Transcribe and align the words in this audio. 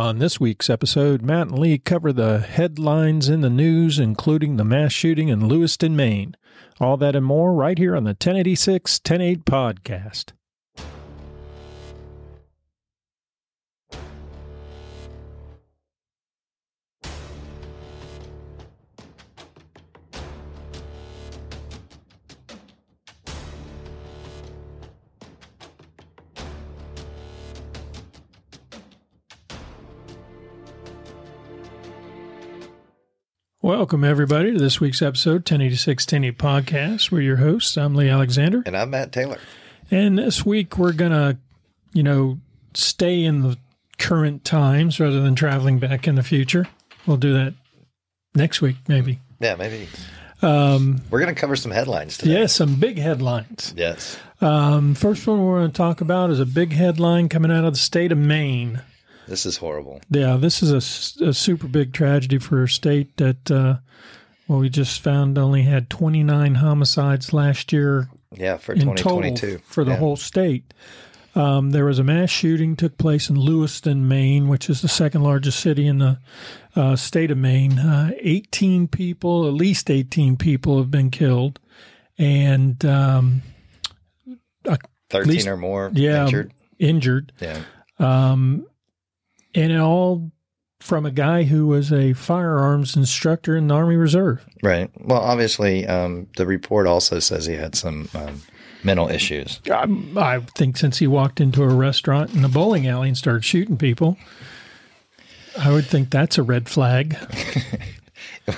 On 0.00 0.18
this 0.18 0.40
week's 0.40 0.70
episode, 0.70 1.20
Matt 1.20 1.48
and 1.48 1.58
Lee 1.58 1.76
cover 1.76 2.10
the 2.10 2.38
headlines 2.38 3.28
in 3.28 3.42
the 3.42 3.50
news, 3.50 3.98
including 3.98 4.56
the 4.56 4.64
mass 4.64 4.92
shooting 4.92 5.28
in 5.28 5.46
Lewiston, 5.46 5.94
Maine. 5.94 6.38
All 6.80 6.96
that 6.96 7.14
and 7.14 7.26
more 7.26 7.52
right 7.52 7.76
here 7.76 7.94
on 7.94 8.04
the 8.04 8.12
1086 8.12 8.98
108 9.06 9.44
podcast. 9.44 10.32
Welcome, 33.70 34.02
everybody, 34.02 34.50
to 34.52 34.58
this 34.58 34.80
week's 34.80 35.00
episode, 35.00 35.48
1086 35.48 36.04
1080 36.04 36.36
Podcast. 36.36 37.12
We're 37.12 37.20
your 37.20 37.36
hosts. 37.36 37.78
I'm 37.78 37.94
Lee 37.94 38.08
Alexander. 38.08 38.64
And 38.66 38.76
I'm 38.76 38.90
Matt 38.90 39.12
Taylor. 39.12 39.38
And 39.92 40.18
this 40.18 40.44
week, 40.44 40.76
we're 40.76 40.92
going 40.92 41.12
to, 41.12 41.38
you 41.92 42.02
know, 42.02 42.40
stay 42.74 43.22
in 43.22 43.42
the 43.42 43.56
current 43.96 44.44
times 44.44 44.98
rather 44.98 45.20
than 45.20 45.36
traveling 45.36 45.78
back 45.78 46.08
in 46.08 46.16
the 46.16 46.24
future. 46.24 46.66
We'll 47.06 47.16
do 47.16 47.32
that 47.34 47.54
next 48.34 48.60
week, 48.60 48.74
maybe. 48.88 49.20
Yeah, 49.38 49.54
maybe. 49.54 49.86
Um, 50.42 51.00
we're 51.08 51.20
going 51.20 51.32
to 51.32 51.40
cover 51.40 51.54
some 51.54 51.70
headlines 51.70 52.18
today. 52.18 52.40
Yeah, 52.40 52.46
some 52.46 52.74
big 52.74 52.98
headlines. 52.98 53.72
Yes. 53.76 54.18
Um, 54.40 54.96
first 54.96 55.24
one 55.28 55.46
we're 55.46 55.60
going 55.60 55.70
to 55.70 55.76
talk 55.76 56.00
about 56.00 56.30
is 56.30 56.40
a 56.40 56.44
big 56.44 56.72
headline 56.72 57.28
coming 57.28 57.52
out 57.52 57.64
of 57.64 57.74
the 57.74 57.78
state 57.78 58.10
of 58.10 58.18
Maine. 58.18 58.82
This 59.30 59.46
is 59.46 59.58
horrible. 59.58 60.00
Yeah, 60.10 60.36
this 60.38 60.60
is 60.60 60.72
a, 60.72 61.28
a 61.28 61.32
super 61.32 61.68
big 61.68 61.92
tragedy 61.92 62.38
for 62.38 62.64
a 62.64 62.68
state 62.68 63.16
that, 63.18 63.48
uh, 63.48 63.76
well, 64.48 64.58
we 64.58 64.68
just 64.68 65.00
found 65.02 65.38
only 65.38 65.62
had 65.62 65.88
29 65.88 66.56
homicides 66.56 67.32
last 67.32 67.72
year. 67.72 68.08
Yeah, 68.34 68.56
for 68.56 68.74
2022. 68.74 69.60
for 69.64 69.84
the 69.84 69.92
yeah. 69.92 69.98
whole 69.98 70.16
state. 70.16 70.74
Um, 71.36 71.70
there 71.70 71.84
was 71.84 72.00
a 72.00 72.02
mass 72.02 72.28
shooting 72.28 72.74
took 72.74 72.98
place 72.98 73.30
in 73.30 73.36
Lewiston, 73.36 74.08
Maine, 74.08 74.48
which 74.48 74.68
is 74.68 74.82
the 74.82 74.88
second 74.88 75.22
largest 75.22 75.60
city 75.60 75.86
in 75.86 75.98
the 75.98 76.18
uh, 76.74 76.96
state 76.96 77.30
of 77.30 77.38
Maine. 77.38 77.78
Uh, 77.78 78.10
18 78.18 78.88
people, 78.88 79.46
at 79.46 79.54
least 79.54 79.90
18 79.90 80.38
people, 80.38 80.78
have 80.78 80.90
been 80.90 81.08
killed, 81.12 81.60
and 82.18 82.84
um, 82.84 83.42
13 85.10 85.32
least, 85.32 85.46
or 85.46 85.56
more 85.56 85.92
yeah, 85.94 86.24
injured. 86.24 86.52
Injured. 86.80 87.32
Yeah. 87.38 87.62
Um, 88.00 88.66
and 89.54 89.72
it 89.72 89.78
all 89.78 90.30
from 90.80 91.04
a 91.04 91.10
guy 91.10 91.44
who 91.44 91.66
was 91.66 91.92
a 91.92 92.14
firearms 92.14 92.96
instructor 92.96 93.56
in 93.56 93.68
the 93.68 93.74
Army 93.74 93.96
Reserve. 93.96 94.44
Right. 94.62 94.90
Well, 94.98 95.20
obviously, 95.20 95.86
um, 95.86 96.26
the 96.36 96.46
report 96.46 96.86
also 96.86 97.18
says 97.18 97.46
he 97.46 97.54
had 97.54 97.74
some 97.74 98.08
um, 98.14 98.42
mental 98.82 99.08
issues. 99.08 99.60
I, 99.70 99.86
I, 100.16 100.40
think 100.56 100.78
since 100.78 100.98
he 100.98 101.06
walked 101.06 101.40
into 101.40 101.62
a 101.62 101.68
restaurant 101.68 102.34
in 102.34 102.44
a 102.44 102.48
bowling 102.48 102.86
alley 102.86 103.08
and 103.08 103.16
started 103.16 103.44
shooting 103.44 103.76
people, 103.76 104.16
I 105.58 105.70
would 105.70 105.86
think 105.86 106.10
that's 106.10 106.38
a 106.38 106.42
red 106.42 106.68
flag. 106.68 107.16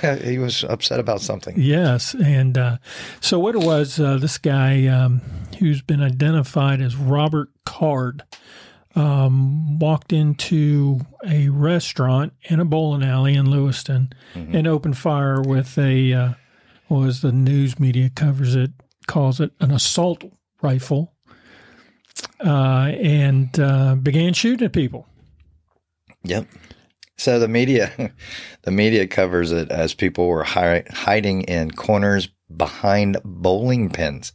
he 0.23 0.39
was 0.39 0.65
upset 0.65 1.01
about 1.01 1.21
something. 1.21 1.55
Yes. 1.59 2.15
And 2.15 2.57
uh, 2.57 2.79
so, 3.21 3.39
what 3.39 3.55
it 3.55 3.63
was, 3.63 3.99
uh, 3.99 4.19
this 4.19 4.39
guy 4.39 4.87
um, 4.87 5.21
who's 5.59 5.83
been 5.83 6.03
identified 6.03 6.81
as 6.81 6.97
Robert 6.97 7.49
Card 7.65 8.23
um, 8.95 9.79
walked 9.79 10.13
into 10.13 11.01
a 11.27 11.49
restaurant 11.49 12.33
in 12.43 12.61
a 12.61 12.65
bowling 12.65 13.03
alley 13.03 13.35
in 13.35 13.51
Lewiston 13.51 14.13
mm-hmm. 14.35 14.55
and 14.55 14.67
opened 14.67 14.99
fire 14.99 15.41
with 15.41 15.79
a, 15.79 16.13
uh, 16.13 16.33
what 16.89 16.99
was 16.99 17.23
the 17.23 17.33
news 17.33 17.79
media 17.79 18.11
covers 18.11 18.55
it, 18.55 18.71
calls 19.07 19.41
it 19.41 19.53
an 19.61 19.71
assault 19.71 20.25
rifle, 20.61 21.15
uh, 22.45 22.93
and 23.01 23.59
uh, 23.59 23.95
began 23.95 24.33
shooting 24.33 24.67
at 24.67 24.73
people. 24.73 25.07
Yep. 26.25 26.47
So 27.17 27.39
the 27.39 27.49
media, 27.49 28.13
the 28.63 28.71
media 28.71 29.07
covers 29.07 29.53
it 29.53 29.71
as 29.71 29.95
people 29.95 30.29
were 30.29 30.45
hi- 30.45 30.85
hiding 30.91 31.43
in 31.43 31.71
corners 31.71 32.29
behind 32.55 33.17
bowling 33.25 33.91
pins. 33.91 34.33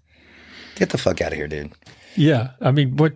Get 0.75 0.89
the 0.89 0.97
fuck 0.97 1.21
out 1.21 1.31
of 1.31 1.37
here, 1.37 1.47
dude. 1.47 1.73
Yeah, 2.15 2.51
I 2.61 2.71
mean, 2.71 2.97
what 2.97 3.13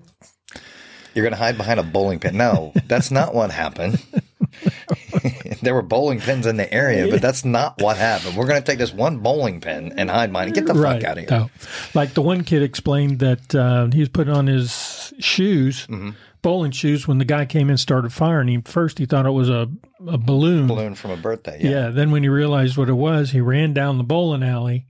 you're 1.14 1.24
going 1.24 1.34
to 1.34 1.38
hide 1.38 1.58
behind 1.58 1.80
a 1.80 1.84
bowling 1.84 2.20
pin. 2.20 2.38
No, 2.38 2.74
that's 2.88 3.12
not 3.12 3.34
what 3.34 3.52
happened. 3.52 4.04
there 5.62 5.74
were 5.74 5.82
bowling 5.82 6.20
pins 6.20 6.46
in 6.46 6.58
the 6.58 6.72
area, 6.74 7.08
but 7.10 7.22
that's 7.22 7.46
not 7.46 7.82
what 7.82 7.98
happened. 7.98 8.36
We're 8.36 8.48
going 8.48 8.62
to 8.62 8.66
take 8.66 8.80
this 8.80 8.94
one 8.94 9.20
bowling 9.20 9.62
pin 9.62 9.94
and 9.98 10.10
hide 10.10 10.32
mine. 10.32 10.52
Get 10.52 10.66
the 10.66 10.74
right. 10.74 11.02
fuck 11.02 11.10
out 11.10 11.18
of 11.18 11.30
here. 11.30 11.40
No. 11.40 11.50
Like 11.94 12.14
the 12.14 12.22
one 12.22 12.44
kid 12.44 12.64
explained 12.64 13.20
that 13.20 13.54
uh, 13.56 13.88
he 13.92 14.00
was 14.00 14.10
putting 14.10 14.34
on 14.34 14.48
his 14.48 15.14
shoes, 15.20 15.88
mm-hmm. 15.88 16.12
bowling 16.42 16.72
shoes, 16.72 17.08
when 17.08 17.18
the 17.18 17.26
guy 17.26 17.46
came 17.46 17.68
in 17.68 17.72
and 17.72 17.80
started 17.80 18.12
firing. 18.14 18.48
He 18.48 18.62
first 18.62 18.98
he 18.98 19.06
thought 19.06 19.26
it 19.26 19.32
was 19.32 19.50
a, 19.50 19.70
a 20.08 20.18
balloon, 20.18 20.68
balloon 20.68 20.96
from 20.96 21.12
a 21.12 21.18
birthday. 21.18 21.60
Yeah. 21.62 21.70
yeah. 21.70 21.90
Then 21.90 22.12
when 22.12 22.24
he 22.24 22.30
realized 22.30 22.78
what 22.78 22.90
it 22.90 22.94
was, 22.94 23.32
he 23.32 23.42
ran 23.42 23.74
down 23.74 23.98
the 23.98 24.04
bowling 24.04 24.44
alley, 24.44 24.88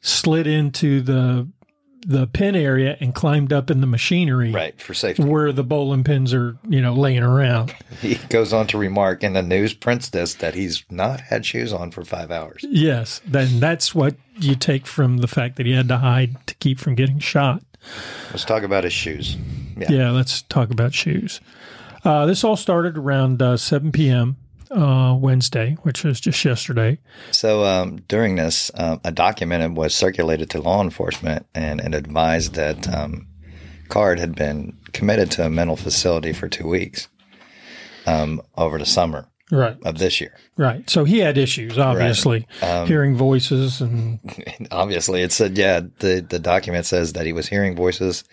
slid 0.00 0.46
into 0.46 1.00
the 1.02 1.48
the 2.04 2.26
pin 2.26 2.54
area 2.54 2.96
and 3.00 3.14
climbed 3.14 3.52
up 3.52 3.70
in 3.70 3.80
the 3.80 3.86
machinery. 3.86 4.52
Right, 4.52 4.80
for 4.80 4.94
safety. 4.94 5.24
Where 5.24 5.52
the 5.52 5.64
bowling 5.64 6.04
pins 6.04 6.34
are, 6.34 6.56
you 6.68 6.80
know, 6.80 6.94
laying 6.94 7.22
around. 7.22 7.74
He 8.00 8.16
goes 8.28 8.52
on 8.52 8.66
to 8.66 8.78
remark, 8.78 9.22
in 9.22 9.32
the 9.32 9.42
news 9.42 9.72
prints 9.72 10.10
this, 10.10 10.34
that 10.34 10.54
he's 10.54 10.84
not 10.90 11.20
had 11.20 11.46
shoes 11.46 11.72
on 11.72 11.90
for 11.90 12.04
five 12.04 12.30
hours. 12.30 12.64
Yes, 12.68 13.22
then 13.26 13.60
that's 13.60 13.94
what 13.94 14.16
you 14.36 14.56
take 14.56 14.86
from 14.86 15.18
the 15.18 15.28
fact 15.28 15.56
that 15.56 15.64
he 15.64 15.72
had 15.72 15.88
to 15.88 15.98
hide 15.98 16.46
to 16.48 16.54
keep 16.56 16.78
from 16.78 16.96
getting 16.96 17.18
shot. 17.18 17.62
Let's 18.30 18.44
talk 18.44 18.62
about 18.62 18.84
his 18.84 18.92
shoes. 18.92 19.36
Yeah, 19.78 19.92
yeah 19.92 20.10
let's 20.10 20.42
talk 20.42 20.70
about 20.70 20.92
shoes. 20.92 21.40
Uh, 22.04 22.26
this 22.26 22.44
all 22.44 22.56
started 22.56 22.98
around 22.98 23.40
uh, 23.40 23.56
7 23.56 23.92
p.m 23.92 24.36
uh, 24.70 25.16
Wednesday, 25.18 25.76
which 25.82 26.04
was 26.04 26.20
just 26.20 26.44
yesterday. 26.44 26.98
So 27.30 27.64
um, 27.64 27.96
during 28.08 28.36
this, 28.36 28.70
uh, 28.74 28.98
a 29.04 29.12
document 29.12 29.74
was 29.74 29.94
circulated 29.94 30.50
to 30.50 30.60
law 30.60 30.82
enforcement 30.82 31.46
and 31.54 31.80
it 31.80 31.94
advised 31.94 32.54
that 32.54 32.92
um, 32.92 33.26
Card 33.88 34.18
had 34.18 34.34
been 34.34 34.76
committed 34.92 35.30
to 35.32 35.46
a 35.46 35.50
mental 35.50 35.76
facility 35.76 36.32
for 36.32 36.48
two 36.48 36.68
weeks 36.68 37.08
um, 38.06 38.40
over 38.56 38.78
the 38.78 38.86
summer 38.86 39.28
right. 39.50 39.76
of 39.84 39.98
this 39.98 40.20
year. 40.20 40.36
Right. 40.56 40.88
So 40.88 41.04
he 41.04 41.18
had 41.18 41.38
issues, 41.38 41.78
obviously, 41.78 42.46
right. 42.62 42.68
um, 42.70 42.86
hearing 42.88 43.16
voices 43.16 43.80
and 43.80 44.20
obviously 44.70 45.22
it 45.22 45.32
said, 45.32 45.58
yeah, 45.58 45.80
the, 45.98 46.26
the 46.28 46.38
document 46.38 46.86
says 46.86 47.12
that 47.14 47.26
he 47.26 47.32
was 47.32 47.48
hearing 47.48 47.76
voices 47.76 48.24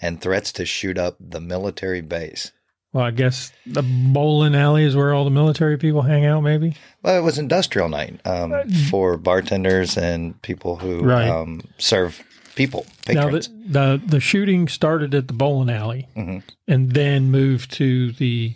and 0.00 0.20
threats 0.20 0.52
to 0.52 0.64
shoot 0.64 0.98
up 0.98 1.16
the 1.20 1.40
military 1.40 2.00
base. 2.00 2.52
Well, 2.94 3.04
I 3.04 3.10
guess 3.10 3.50
the 3.66 3.82
bowling 3.82 4.54
alley 4.54 4.84
is 4.84 4.94
where 4.94 5.12
all 5.12 5.24
the 5.24 5.30
military 5.30 5.76
people 5.76 6.02
hang 6.02 6.24
out, 6.24 6.42
maybe. 6.42 6.76
Well, 7.02 7.18
it 7.18 7.22
was 7.22 7.38
industrial 7.38 7.88
night 7.88 8.20
um, 8.24 8.70
for 8.88 9.16
bartenders 9.16 9.98
and 9.98 10.40
people 10.42 10.76
who 10.76 11.00
right. 11.02 11.28
um, 11.28 11.62
serve 11.76 12.22
people. 12.54 12.86
Patrons. 13.04 13.48
Now, 13.48 13.96
the, 13.96 13.98
the, 13.98 14.06
the 14.06 14.20
shooting 14.20 14.68
started 14.68 15.12
at 15.12 15.26
the 15.26 15.34
bowling 15.34 15.70
alley, 15.70 16.08
mm-hmm. 16.16 16.38
and 16.68 16.92
then 16.92 17.32
moved 17.32 17.72
to 17.72 18.12
the 18.12 18.54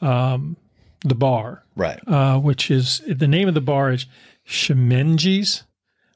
um, 0.00 0.56
the 1.00 1.16
bar, 1.16 1.64
right? 1.74 1.98
Uh, 2.06 2.38
which 2.38 2.70
is 2.70 3.02
the 3.08 3.26
name 3.26 3.48
of 3.48 3.54
the 3.54 3.60
bar 3.60 3.90
is 3.90 4.06
Schemengees. 4.46 5.64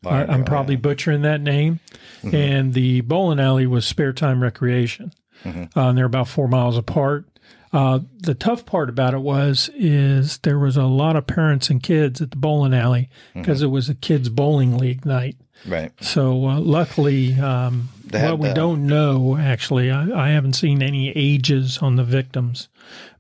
Bar, 0.00 0.30
I'm 0.30 0.44
probably 0.44 0.76
butchering 0.76 1.22
that 1.22 1.41
name. 1.41 1.80
Mm-hmm. 2.22 2.36
And 2.36 2.74
the 2.74 3.00
bowling 3.00 3.41
alley 3.41 3.66
was 3.66 3.84
Spare 3.84 4.12
Time 4.12 4.41
Recreation. 4.41 5.12
Mm-hmm. 5.44 5.76
Uh, 5.76 5.88
and 5.88 5.98
they're 5.98 6.04
about 6.04 6.28
four 6.28 6.47
miles 6.47 6.76
apart. 6.76 7.24
Uh, 7.72 8.00
the 8.18 8.34
tough 8.34 8.64
part 8.64 8.88
about 8.88 9.14
it 9.14 9.20
was 9.20 9.70
is 9.74 10.38
there 10.38 10.59
was 10.59 10.76
a 10.76 10.84
lot 10.84 11.16
of 11.16 11.26
parents 11.26 11.68
and 11.68 11.82
kids 11.82 12.20
at 12.20 12.30
the 12.30 12.36
bowling 12.36 12.74
alley 12.74 13.10
because 13.34 13.59
mm-hmm. 13.59 13.66
it 13.66 13.70
was 13.70 13.88
a 13.88 13.94
kids 13.94 14.28
bowling 14.28 14.78
league 14.78 15.04
night. 15.04 15.36
Right. 15.66 15.92
So 16.03 16.47
uh, 16.47 16.60
luckily, 16.60 17.34
um, 17.34 17.88
well, 18.12 18.38
we 18.38 18.53
don't 18.53 18.86
know 18.86 19.36
actually. 19.36 19.91
I, 19.91 20.28
I, 20.28 20.28
haven't 20.30 20.54
seen 20.54 20.82
any 20.82 21.10
ages 21.10 21.78
on 21.78 21.97
the 21.97 22.04
victims, 22.04 22.68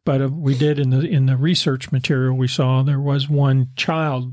but 0.04 0.22
uh, 0.22 0.28
we 0.28 0.56
did 0.56 0.78
in 0.78 0.90
the 0.90 1.00
in 1.00 1.26
the 1.26 1.36
research 1.36 1.90
material 1.90 2.36
we 2.36 2.48
saw 2.48 2.82
there 2.82 3.00
was 3.00 3.28
one 3.28 3.68
child 3.76 4.32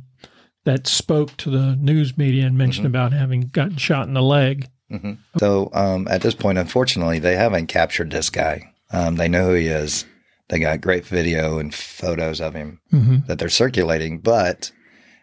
that 0.66 0.88
spoke 0.88 1.36
to 1.38 1.50
the 1.50 1.76
news 1.76 2.18
media 2.18 2.46
and 2.46 2.58
mentioned 2.58 2.86
mm-hmm. 2.86 2.96
about 2.96 3.14
having 3.14 3.42
gotten 3.42 3.78
shot 3.78 4.08
in 4.08 4.14
the 4.14 4.22
leg. 4.22 4.70
Mm-hmm. 4.92 5.14
So 5.40 5.70
um, 5.74 6.08
at 6.10 6.22
this 6.22 6.36
point, 6.36 6.58
unfortunately, 6.58 7.20
they 7.20 7.36
haven't 7.36 7.68
captured 7.68 8.12
this 8.12 8.30
guy. 8.30 8.72
Um, 8.92 9.16
they 9.16 9.28
know 9.28 9.50
who 9.50 9.54
he 9.56 9.68
is. 9.68 10.06
They 10.50 10.60
got 10.60 10.82
great 10.82 11.06
video 11.06 11.58
and 11.58 11.74
photos 11.74 12.40
of 12.40 12.54
him 12.54 12.80
mm-hmm. 12.94 13.26
that 13.28 13.40
they're 13.40 13.50
circulating, 13.50 14.20
but 14.20 14.72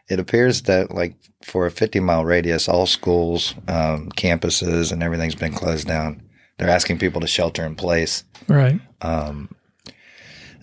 it 0.09 0.19
appears 0.19 0.63
that 0.63 0.91
like 0.93 1.15
for 1.43 1.67
a 1.67 1.71
50 1.71 2.01
mile 2.01 2.25
radius, 2.25 2.69
all 2.69 2.87
schools, 2.87 3.55
um, 3.69 4.11
campuses, 4.11 4.91
and 4.91 5.03
everything's 5.03 5.37
been 5.37 5.55
closed 5.55 5.87
down. 5.87 6.23
They're 6.59 6.69
asking 6.69 6.99
people 6.99 7.21
to 7.21 7.27
shelter 7.27 7.65
in 7.65 7.77
place. 7.77 8.25
Right. 8.49 8.81
Um, 9.01 9.55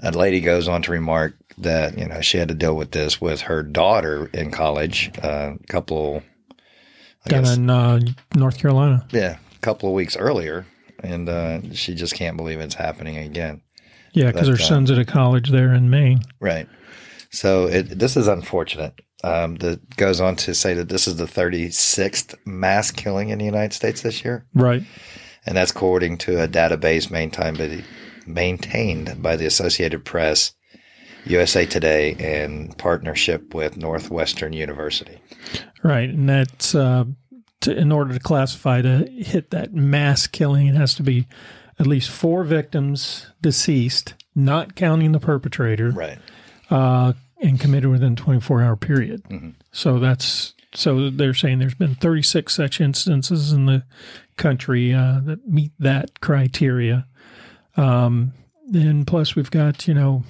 a 0.01 0.11
lady 0.11 0.41
goes 0.41 0.67
on 0.67 0.81
to 0.83 0.91
remark 0.91 1.35
that 1.57 1.97
you 1.97 2.07
know 2.07 2.21
she 2.21 2.37
had 2.37 2.47
to 2.47 2.53
deal 2.53 2.75
with 2.75 2.91
this 2.91 3.19
with 3.19 3.41
her 3.41 3.63
daughter 3.63 4.29
in 4.33 4.51
college 4.51 5.11
uh, 5.23 5.53
a 5.61 5.67
couple 5.67 6.23
I 7.25 7.29
Down 7.29 7.43
guess, 7.43 7.57
in 7.57 7.69
uh, 7.69 7.99
North 8.35 8.57
Carolina. 8.57 9.05
yeah 9.11 9.37
a 9.53 9.59
couple 9.59 9.89
of 9.89 9.95
weeks 9.95 10.15
earlier 10.15 10.65
and 11.03 11.29
uh, 11.29 11.61
she 11.73 11.93
just 11.95 12.13
can't 12.15 12.37
believe 12.37 12.59
it's 12.59 12.75
happening 12.75 13.17
again 13.17 13.61
Yeah, 14.13 14.31
because 14.31 14.47
her 14.47 14.53
uh, 14.55 14.57
son's 14.57 14.91
at 14.91 14.97
a 14.99 15.05
college 15.05 15.49
there 15.49 15.73
in 15.73 15.89
Maine. 15.89 16.21
right 16.39 16.67
so 17.31 17.67
it, 17.67 17.99
this 17.99 18.17
is 18.17 18.27
unfortunate 18.27 18.93
um, 19.23 19.55
that 19.57 19.97
goes 19.97 20.19
on 20.21 20.35
to 20.37 20.55
say 20.55 20.73
that 20.73 20.89
this 20.89 21.07
is 21.07 21.17
the 21.17 21.25
36th 21.25 22.35
mass 22.45 22.89
killing 22.91 23.29
in 23.29 23.37
the 23.39 23.45
united 23.45 23.73
states 23.73 24.01
this 24.01 24.23
year 24.23 24.45
Right. 24.53 24.83
and 25.45 25.55
that's 25.57 25.71
according 25.71 26.17
to 26.19 26.41
a 26.41 26.47
database 26.47 27.11
maintained 27.11 27.57
by 27.57 27.67
the, 27.67 27.83
maintained 28.25 29.21
by 29.21 29.35
the 29.35 29.45
Associated 29.45 30.05
Press, 30.05 30.53
USA 31.25 31.65
Today, 31.65 32.11
in 32.19 32.73
partnership 32.77 33.53
with 33.55 33.75
Northwestern 33.75 34.53
University. 34.53 35.17
Right. 35.83 36.09
And 36.09 36.29
that's 36.29 36.75
uh, 36.75 37.05
to, 37.61 37.75
in 37.75 37.91
order 37.91 38.13
to 38.13 38.19
classify 38.19 38.81
to 38.81 39.06
hit 39.09 39.51
that 39.51 39.73
mass 39.73 40.27
killing, 40.27 40.67
it 40.67 40.75
has 40.75 40.95
to 40.95 41.03
be 41.03 41.27
at 41.77 41.88
least 41.88 42.09
four 42.09 42.44
victims 42.44 43.27
deceased, 43.41 44.13
not 44.35 44.75
counting 44.75 45.11
the 45.11 45.19
perpetrator, 45.19 45.91
Right. 45.91 46.17
uh, 46.69 47.13
and 47.41 47.59
committed 47.59 47.89
within 47.89 48.15
24 48.15 48.61
hour 48.61 48.75
period. 48.75 49.23
Mhm. 49.29 49.53
So 49.71 50.00
that's 50.00 50.53
so 50.75 51.09
they're 51.09 51.33
saying 51.33 51.57
there's 51.59 51.73
been 51.73 51.95
36 51.95 52.53
such 52.53 52.79
instances 52.79 53.51
in 53.51 53.65
the 53.65 53.83
country 54.38 54.94
uh, 54.94 55.19
that 55.21 55.47
meet 55.47 55.71
that 55.79 56.19
criteria. 56.21 57.07
Um, 57.75 58.33
and 58.73 59.07
plus, 59.07 59.35
we've 59.35 59.50
got 59.50 59.88
you 59.88 59.94
know 59.95 60.23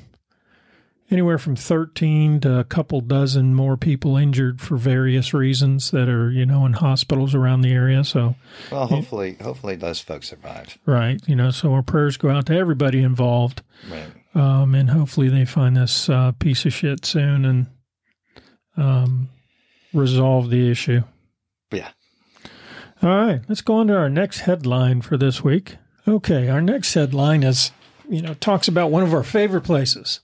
anywhere 1.12 1.38
from 1.38 1.56
13 1.56 2.40
to 2.42 2.60
a 2.60 2.64
couple 2.64 3.02
dozen 3.02 3.54
more 3.56 3.76
people 3.78 4.16
injured 4.18 4.62
for 4.62 4.78
various 4.78 5.34
reasons 5.34 5.92
that 5.92 6.08
are 6.08 6.30
you 6.32 6.46
know 6.46 6.66
in 6.66 6.74
hospitals 6.74 7.34
around 7.34 7.62
the 7.62 7.72
area. 7.72 8.04
So 8.04 8.36
Well, 8.72 8.88
hopefully, 8.88 9.38
hopefully 9.42 9.76
those 9.76 10.00
folks 10.00 10.30
survived. 10.30 10.78
right, 10.86 11.20
you 11.28 11.36
know, 11.36 11.52
so 11.52 11.74
our 11.74 11.84
prayers 11.84 12.18
go 12.18 12.30
out 12.30 12.46
to 12.48 12.54
everybody 12.56 13.02
involved. 13.02 13.62
Right. 13.90 14.12
um, 14.36 14.76
and 14.76 14.90
hopefully 14.90 15.30
they 15.30 15.46
find 15.46 15.76
this 15.78 16.10
uh, 16.10 16.34
piece 16.34 16.66
of 16.66 16.74
shit 16.74 17.06
soon 17.06 17.46
and 17.46 17.68
um, 18.78 19.30
resolve 19.94 20.50
the 20.50 20.70
issue. 20.70 21.02
Yeah. 21.72 21.90
All 23.02 23.10
right, 23.10 23.42
let's 23.48 23.62
go 23.62 23.76
on 23.76 23.88
to 23.88 23.96
our 23.96 24.10
next 24.10 24.42
headline 24.42 25.02
for 25.02 25.16
this 25.18 25.44
week. 25.44 25.78
Okay, 26.08 26.50
our 26.50 26.62
next 26.62 26.94
headline 26.94 27.44
is, 27.44 27.72
you 28.10 28.22
know, 28.22 28.34
talks 28.34 28.68
about 28.68 28.92
one 28.92 29.04
of 29.04 29.14
our 29.14 29.24
favorite 29.24 29.62
places, 29.64 30.20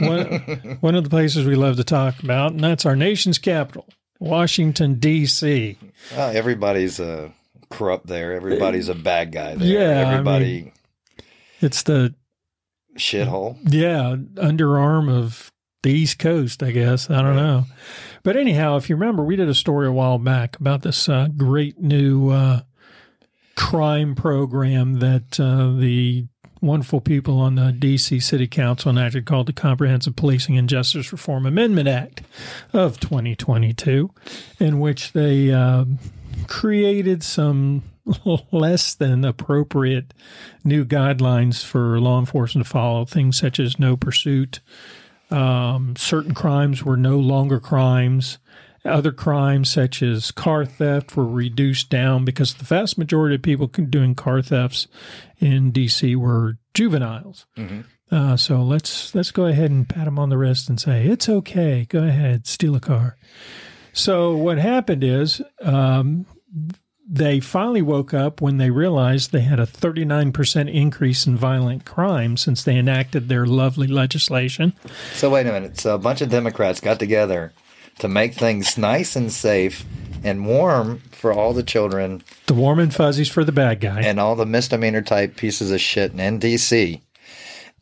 one, 0.00 0.78
one 0.80 0.94
of 0.94 1.04
the 1.04 1.10
places 1.10 1.46
we 1.46 1.54
love 1.54 1.76
to 1.76 1.84
talk 1.84 2.22
about, 2.22 2.52
and 2.52 2.60
that's 2.62 2.84
our 2.86 2.96
nation's 2.96 3.38
capital, 3.38 3.86
Washington 4.18 4.94
D.C. 4.94 5.78
Well, 6.16 6.36
everybody's 6.36 6.98
uh, 7.00 7.30
corrupt 7.70 8.06
there. 8.06 8.32
Everybody's 8.32 8.88
a 8.88 8.94
bad 8.94 9.32
guy 9.32 9.54
there. 9.54 9.66
Yeah, 9.68 10.08
I 10.08 10.12
Everybody 10.12 10.72
It's 11.60 11.82
the 11.84 12.14
shithole. 12.98 13.56
Yeah, 13.64 14.16
underarm 14.42 15.10
of 15.10 15.52
the 15.82 15.90
East 15.92 16.18
Coast, 16.18 16.62
I 16.62 16.72
guess. 16.72 17.08
I 17.08 17.16
don't 17.22 17.36
Right. 17.36 17.36
know. 17.36 17.64
But 18.22 18.36
anyhow, 18.36 18.76
if 18.76 18.90
you 18.90 18.96
remember, 18.96 19.24
we 19.24 19.36
did 19.36 19.48
a 19.48 19.54
story 19.54 19.86
a 19.86 19.92
while 19.92 20.18
back 20.18 20.58
about 20.60 20.82
this 20.82 21.08
uh, 21.08 21.28
great 21.34 21.80
new 21.80 22.28
uh, 22.28 22.60
crime 23.56 24.14
program 24.14 24.98
that 24.98 25.40
uh, 25.40 25.78
the 25.78 26.26
wonderful 26.60 27.00
people 27.00 27.38
on 27.38 27.54
the 27.54 27.72
DC 27.72 28.22
City 28.22 28.46
Council 28.46 28.90
enacted 28.90 29.26
called 29.26 29.46
the 29.46 29.52
Comprehensive 29.52 30.16
Policing 30.16 30.58
and 30.58 30.68
Justice 30.68 31.12
Reform 31.12 31.46
Amendment 31.46 31.88
Act 31.88 32.22
of 32.72 33.00
2022, 33.00 34.10
in 34.58 34.80
which 34.80 35.12
they 35.12 35.50
uh, 35.52 35.84
created 36.46 37.22
some 37.22 37.82
less 38.52 38.94
than 38.94 39.24
appropriate 39.24 40.12
new 40.64 40.84
guidelines 40.84 41.64
for 41.64 42.00
law 42.00 42.18
enforcement 42.18 42.66
to 42.66 42.70
follow, 42.70 43.04
things 43.04 43.38
such 43.38 43.58
as 43.58 43.78
no 43.78 43.96
pursuit. 43.96 44.60
Um, 45.30 45.94
certain 45.96 46.34
crimes 46.34 46.84
were 46.84 46.96
no 46.96 47.18
longer 47.18 47.60
crimes. 47.60 48.38
Other 48.84 49.12
crimes, 49.12 49.70
such 49.70 50.02
as 50.02 50.30
car 50.30 50.64
theft, 50.64 51.14
were 51.14 51.26
reduced 51.26 51.90
down 51.90 52.24
because 52.24 52.54
the 52.54 52.64
vast 52.64 52.96
majority 52.96 53.34
of 53.34 53.42
people 53.42 53.66
doing 53.66 54.14
car 54.14 54.40
thefts 54.40 54.86
in 55.38 55.70
DC 55.70 56.16
were 56.16 56.56
juveniles. 56.72 57.46
Mhm. 57.58 57.84
Uh, 58.10 58.36
so 58.36 58.62
let's 58.62 59.14
let's 59.14 59.30
go 59.30 59.46
ahead 59.46 59.70
and 59.70 59.88
pat 59.88 60.06
them 60.06 60.18
on 60.18 60.30
the 60.30 60.38
wrist 60.38 60.68
and 60.68 60.80
say 60.80 61.04
it's 61.06 61.28
okay. 61.28 61.86
Go 61.88 62.02
ahead, 62.02 62.46
steal 62.46 62.74
a 62.74 62.80
car. 62.80 63.16
So 63.92 64.34
what 64.34 64.58
happened 64.58 65.04
is 65.04 65.42
um, 65.62 66.26
they 67.08 67.40
finally 67.40 67.82
woke 67.82 68.14
up 68.14 68.40
when 68.40 68.58
they 68.58 68.70
realized 68.70 69.30
they 69.32 69.40
had 69.40 69.60
a 69.60 69.66
39% 69.66 70.72
increase 70.72 71.26
in 71.26 71.36
violent 71.36 71.84
crime 71.84 72.36
since 72.36 72.62
they 72.62 72.76
enacted 72.76 73.28
their 73.28 73.46
lovely 73.46 73.88
legislation. 73.88 74.72
So 75.14 75.28
wait 75.30 75.46
a 75.46 75.52
minute. 75.52 75.78
So 75.78 75.94
a 75.94 75.98
bunch 75.98 76.20
of 76.20 76.30
Democrats 76.30 76.80
got 76.80 76.98
together 76.98 77.52
to 78.00 78.08
make 78.08 78.34
things 78.34 78.76
nice 78.76 79.14
and 79.16 79.32
safe 79.32 79.84
and 80.22 80.44
warm 80.46 80.98
for 81.12 81.32
all 81.32 81.52
the 81.54 81.62
children 81.62 82.22
The 82.46 82.54
warm 82.54 82.78
and 82.78 82.92
fuzzies 82.94 83.30
for 83.30 83.44
the 83.44 83.52
bad 83.52 83.80
guy. 83.80 84.00
and 84.02 84.18
all 84.20 84.36
the 84.36 84.44
misdemeanor 84.46 85.02
type 85.02 85.36
pieces 85.36 85.70
of 85.70 85.80
shit 85.80 86.12
in 86.12 86.18
NDC, 86.18 87.00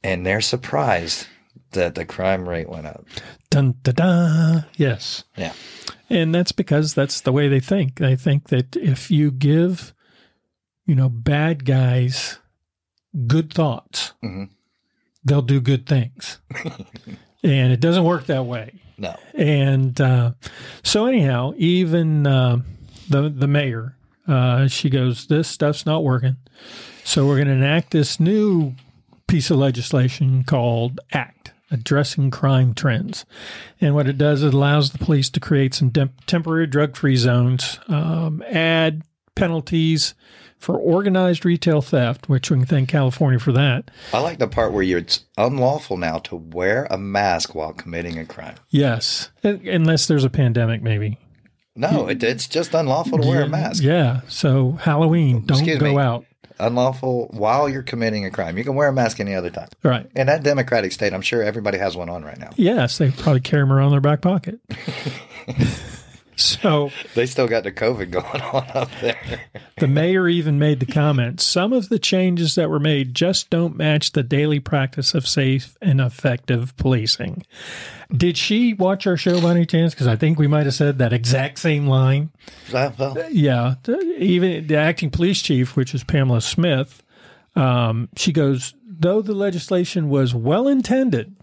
and 0.04 0.24
they're 0.26 0.40
surprised 0.40 1.26
that 1.72 1.94
the 1.96 2.04
crime 2.04 2.48
rate 2.48 2.68
went 2.68 2.86
up. 2.86 3.04
Dun, 3.50 3.74
da, 3.82 3.92
da. 3.92 4.60
Yes. 4.76 5.24
Yeah. 5.36 5.52
And 6.10 6.34
that's 6.34 6.52
because 6.52 6.94
that's 6.94 7.20
the 7.20 7.32
way 7.32 7.48
they 7.48 7.60
think. 7.60 7.96
They 7.96 8.16
think 8.16 8.48
that 8.48 8.76
if 8.76 9.10
you 9.10 9.30
give, 9.30 9.92
you 10.86 10.94
know, 10.94 11.08
bad 11.08 11.64
guys 11.64 12.38
good 13.26 13.52
thoughts, 13.52 14.12
Mhm. 14.22 14.48
they'll 15.24 15.42
do 15.42 15.60
good 15.60 15.86
things. 15.86 16.40
and 17.42 17.72
it 17.72 17.80
doesn't 17.80 18.04
work 18.04 18.26
that 18.26 18.44
way. 18.46 18.80
No. 18.98 19.16
And 19.34 20.00
uh, 20.00 20.32
so, 20.82 21.06
anyhow, 21.06 21.52
even 21.56 22.26
uh, 22.26 22.58
the 23.08 23.28
the 23.28 23.46
mayor, 23.46 23.96
uh, 24.26 24.66
she 24.66 24.90
goes, 24.90 25.26
"This 25.26 25.48
stuff's 25.48 25.86
not 25.86 26.04
working." 26.04 26.36
So 27.04 27.26
we're 27.26 27.36
going 27.36 27.48
to 27.48 27.54
enact 27.54 27.92
this 27.92 28.20
new 28.20 28.74
piece 29.28 29.50
of 29.50 29.56
legislation 29.58 30.44
called 30.44 31.00
ACT, 31.12 31.52
Addressing 31.70 32.30
Crime 32.30 32.74
Trends. 32.74 33.24
And 33.80 33.94
what 33.94 34.08
it 34.08 34.18
does, 34.18 34.42
it 34.42 34.52
allows 34.52 34.90
the 34.90 34.98
police 34.98 35.30
to 35.30 35.40
create 35.40 35.72
some 35.72 35.88
dem- 35.88 36.12
temporary 36.26 36.66
drug-free 36.66 37.16
zones, 37.16 37.78
um, 37.88 38.42
add 38.46 39.02
penalties 39.36 40.14
for 40.58 40.76
organized 40.76 41.44
retail 41.44 41.80
theft, 41.80 42.28
which 42.28 42.50
we 42.50 42.58
can 42.58 42.66
thank 42.66 42.88
California 42.88 43.38
for 43.38 43.52
that. 43.52 43.90
I 44.12 44.20
like 44.20 44.38
the 44.38 44.48
part 44.48 44.72
where 44.72 44.82
you 44.82 44.98
it's 44.98 45.24
unlawful 45.36 45.96
now 45.96 46.18
to 46.18 46.36
wear 46.36 46.86
a 46.90 46.98
mask 46.98 47.54
while 47.54 47.72
committing 47.72 48.18
a 48.18 48.26
crime. 48.26 48.56
Yes, 48.68 49.30
unless 49.42 50.06
there's 50.06 50.24
a 50.24 50.30
pandemic, 50.30 50.82
maybe. 50.82 51.18
No, 51.76 52.08
it, 52.08 52.22
it's 52.24 52.48
just 52.48 52.74
unlawful 52.74 53.18
to 53.18 53.26
wear 53.28 53.42
a 53.42 53.48
mask. 53.48 53.84
Yeah. 53.84 54.22
So 54.28 54.72
Halloween, 54.72 55.46
don't 55.46 55.58
Excuse 55.58 55.78
go 55.78 55.94
me. 55.94 55.98
out. 55.98 56.24
Unlawful 56.58 57.28
while 57.32 57.68
you're 57.68 57.84
committing 57.84 58.24
a 58.24 58.32
crime. 58.32 58.58
You 58.58 58.64
can 58.64 58.74
wear 58.74 58.88
a 58.88 58.92
mask 58.92 59.20
any 59.20 59.36
other 59.36 59.50
time. 59.50 59.68
Right. 59.84 60.10
In 60.16 60.26
that 60.26 60.42
Democratic 60.42 60.90
state, 60.90 61.12
I'm 61.12 61.22
sure 61.22 61.40
everybody 61.40 61.78
has 61.78 61.96
one 61.96 62.08
on 62.08 62.24
right 62.24 62.36
now. 62.36 62.50
Yes, 62.56 62.98
they 62.98 63.12
probably 63.12 63.40
carry 63.42 63.62
them 63.62 63.72
around 63.72 63.86
in 63.86 63.90
their 63.92 64.00
back 64.00 64.22
pocket. 64.22 64.58
so 66.62 66.90
They 67.14 67.26
still 67.26 67.46
got 67.48 67.64
the 67.64 67.72
COVID 67.72 68.10
going 68.10 68.40
on 68.42 68.66
up 68.74 68.90
there. 69.00 69.40
the 69.78 69.86
mayor 69.88 70.28
even 70.28 70.58
made 70.58 70.80
the 70.80 70.86
comment 70.86 71.40
some 71.40 71.72
of 71.72 71.88
the 71.88 71.98
changes 71.98 72.54
that 72.54 72.70
were 72.70 72.80
made 72.80 73.14
just 73.14 73.50
don't 73.50 73.76
match 73.76 74.12
the 74.12 74.22
daily 74.22 74.60
practice 74.60 75.14
of 75.14 75.26
safe 75.26 75.76
and 75.80 76.00
effective 76.00 76.76
policing. 76.76 77.44
Did 78.16 78.36
she 78.38 78.72
watch 78.74 79.06
our 79.06 79.16
show 79.16 79.40
by 79.40 79.50
any 79.50 79.66
chance? 79.66 79.92
Because 79.94 80.06
I 80.06 80.16
think 80.16 80.38
we 80.38 80.46
might 80.46 80.64
have 80.66 80.74
said 80.74 80.98
that 80.98 81.12
exact 81.12 81.58
same 81.58 81.86
line. 81.86 82.30
Well, 82.72 82.94
well, 82.98 83.30
Yeah, 83.30 83.74
even 84.18 84.66
the 84.66 84.76
acting 84.76 85.10
police 85.10 85.42
chief, 85.42 85.76
which 85.76 85.94
is 85.94 86.04
Pamela 86.04 86.40
Smith, 86.40 87.02
um, 87.54 88.08
she 88.16 88.32
goes, 88.32 88.74
though 88.86 89.20
the 89.20 89.34
legislation 89.34 90.08
was 90.08 90.34
well 90.34 90.66
intended, 90.68 91.34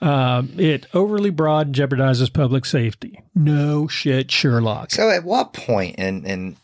um, 0.00 0.52
it 0.58 0.86
overly 0.94 1.30
broad 1.30 1.72
jeopardizes 1.72 2.32
public 2.32 2.64
safety. 2.64 3.22
No 3.34 3.88
shit, 3.88 4.30
Sherlock. 4.30 4.90
So 4.90 5.10
at 5.10 5.24
what 5.24 5.52
point 5.52 5.96
in 5.96 6.24
in 6.24 6.56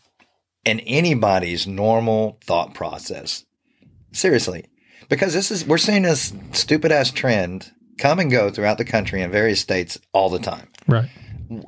in 0.65 0.79
anybody's 0.81 1.65
normal 1.67 2.37
thought 2.43 2.73
process? 2.73 3.45
Seriously. 4.11 4.65
Because 5.09 5.33
this 5.33 5.51
is 5.51 5.65
we're 5.65 5.77
seeing 5.77 6.03
this 6.03 6.33
stupid 6.51 6.91
ass 6.91 7.11
trend 7.11 7.71
come 7.97 8.19
and 8.19 8.31
go 8.31 8.49
throughout 8.49 8.77
the 8.77 8.85
country 8.85 9.21
in 9.21 9.31
various 9.31 9.59
states 9.59 9.99
all 10.13 10.29
the 10.29 10.39
time. 10.39 10.67
Right. 10.87 11.09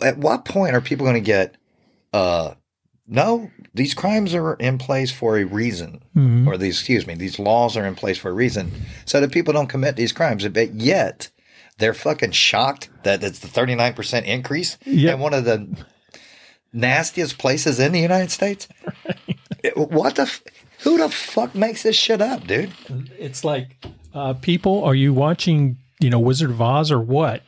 At 0.01 0.17
what 0.17 0.45
point 0.45 0.75
are 0.75 0.81
people 0.81 1.05
going 1.05 1.15
to 1.15 1.19
get 1.21 1.57
uh 2.13 2.53
no, 3.07 3.51
these 3.75 3.93
crimes 3.93 4.33
are 4.33 4.55
in 4.55 4.79
place 4.79 5.11
for 5.11 5.37
a 5.37 5.43
reason, 5.43 6.01
Mm-hmm. 6.15 6.47
or 6.47 6.57
these, 6.57 6.79
excuse 6.79 7.05
me, 7.05 7.13
these 7.13 7.37
laws 7.37 7.77
are 7.77 7.85
in 7.85 7.93
place 7.93 8.17
for 8.17 8.29
a 8.29 8.33
reason, 8.33 8.71
so 9.05 9.21
that 9.21 9.31
people 9.31 9.53
don't 9.53 9.67
commit 9.67 9.95
these 9.95 10.11
crimes. 10.11 10.47
But 10.47 10.73
yet, 10.73 11.29
they're 11.77 11.93
fucking 11.93 12.31
shocked 12.31 12.89
that 13.03 13.23
it's 13.23 13.39
the 13.39 13.47
thirty 13.47 13.75
nine 13.75 13.93
percent 13.93 14.25
increase 14.25 14.77
Yep. 14.85 15.13
in 15.15 15.19
one 15.19 15.33
of 15.33 15.45
the 15.45 15.67
nastiest 16.73 17.37
places 17.37 17.79
in 17.79 17.91
the 17.91 17.99
United 17.99 18.31
States. 18.31 18.67
It- 19.63 19.77
what 19.91 20.15
the? 20.15 20.23
F- 20.23 20.43
who 20.79 20.97
the 20.97 21.09
fuck 21.09 21.55
makes 21.55 21.83
this 21.83 21.95
shit 21.95 22.21
up, 22.21 22.45
dude? 22.45 22.71
It's 23.17 23.43
like, 23.43 23.77
uh, 24.13 24.33
people, 24.33 24.83
are 24.83 24.93
you 24.93 25.13
watching, 25.13 25.77
you 25.99 26.09
know, 26.11 26.19
Wizard 26.19 26.51
of 26.51 26.61
Oz 26.61 26.91
or 26.91 26.99
what? 26.99 27.41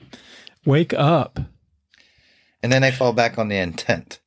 Wake 0.66 0.94
up. 0.94 1.40
And 2.64 2.72
then 2.72 2.82
they 2.82 2.90
fall 2.92 3.14
back 3.14 3.38
on 3.38 3.50
the 3.50 3.58
intent. 3.58 4.20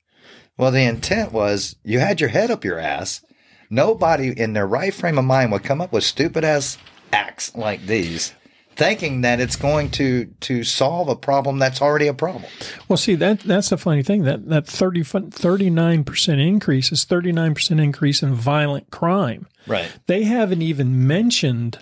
Well, 0.56 0.70
the 0.70 0.82
intent 0.84 1.32
was 1.32 1.74
you 1.82 1.98
had 1.98 2.20
your 2.20 2.28
head 2.30 2.50
up 2.50 2.64
your 2.64 2.78
ass. 2.78 3.24
Nobody 3.70 4.28
in 4.38 4.52
their 4.52 4.66
right 4.66 4.92
frame 4.94 5.18
of 5.18 5.24
mind 5.24 5.50
would 5.50 5.64
come 5.64 5.80
up 5.80 5.92
with 5.92 6.04
stupid 6.04 6.44
ass 6.44 6.76
acts 7.12 7.54
like 7.56 7.86
these, 7.86 8.32
thinking 8.80 9.20
that 9.20 9.40
it's 9.40 9.56
going 9.56 9.90
to 9.90 10.24
to 10.40 10.64
solve 10.64 11.08
a 11.08 11.14
problem 11.14 11.58
that's 11.58 11.82
already 11.82 12.06
a 12.06 12.14
problem. 12.14 12.44
Well, 12.88 12.96
see 12.96 13.14
that 13.16 13.40
that's 13.40 13.68
the 13.68 13.76
funny 13.76 14.02
thing 14.02 14.22
that 14.24 14.48
that 14.48 14.66
39 14.66 16.04
percent 16.04 16.40
increase 16.40 16.90
is 16.90 17.04
thirty 17.04 17.30
nine 17.30 17.54
percent 17.54 17.78
increase 17.78 18.22
in 18.22 18.32
violent 18.34 18.90
crime. 18.90 19.46
Right. 19.66 19.88
They 20.06 20.24
haven't 20.24 20.62
even 20.62 21.06
mentioned 21.06 21.78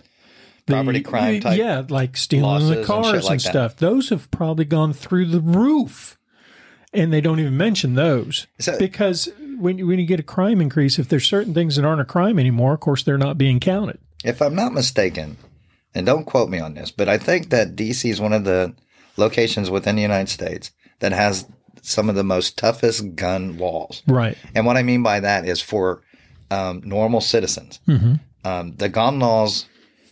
the, 0.67 0.75
Property 0.75 1.01
crime 1.01 1.41
type 1.41 1.57
yeah, 1.59 1.85
like 1.89 2.17
stealing 2.17 2.69
the 2.69 2.85
cars 2.85 3.07
and, 3.15 3.25
like 3.25 3.43
that. 3.43 3.51
stuff. 3.51 3.77
Those 3.77 4.09
have 4.11 4.31
probably 4.31 4.65
gone 4.67 4.93
through 4.93 5.27
the 5.27 5.41
roof, 5.41 6.19
and 6.93 7.13
they 7.13 7.21
don't 7.21 7.39
even 7.41 7.57
mention 7.57 7.95
those 7.95 8.49
So- 8.59 8.77
because 8.79 9.31
when 9.59 9.79
you- 9.79 9.87
when 9.87 9.99
you 9.99 10.05
get 10.07 10.21
a 10.21 10.25
crime 10.25 10.61
increase, 10.61 10.99
if 10.99 11.09
there's 11.09 11.27
certain 11.27 11.55
things 11.55 11.77
that 11.77 11.85
aren't 11.85 12.01
a 12.01 12.05
crime 12.05 12.39
anymore, 12.39 12.75
of 12.75 12.81
course 12.81 13.03
they're 13.05 13.17
not 13.17 13.39
being 13.39 13.61
counted. 13.61 13.99
If 14.25 14.43
I'm 14.43 14.55
not 14.57 14.73
mistaken, 14.75 15.37
and 15.95 16.07
don't 16.07 16.25
quote 16.25 16.49
me 16.49 16.59
on 16.59 16.75
this, 16.75 16.91
but 16.91 17.09
I 17.09 17.19
think 17.19 17.51
that 17.51 17.77
DC 17.77 18.11
is 18.11 18.21
one 18.21 18.33
of 18.33 18.45
the 18.45 18.75
locations 19.17 19.71
within 19.71 19.97
the 19.97 20.03
United 20.03 20.29
States 20.29 20.71
that 21.01 21.13
has 21.13 21.47
some 21.83 22.09
of 22.09 22.15
the 22.15 22.25
most 22.25 22.59
toughest 22.59 23.15
gun 23.15 23.59
laws. 23.59 24.03
Right. 24.07 24.37
And 24.55 24.67
what 24.67 24.77
I 24.77 24.83
mean 24.83 25.03
by 25.03 25.21
that 25.21 25.47
is 25.47 25.61
for 25.61 26.03
um, 26.51 26.83
normal 26.85 27.21
citizens. 27.21 27.81
Um, 28.45 28.75
the 28.77 28.89
gun 28.89 29.19
laws 29.19 29.67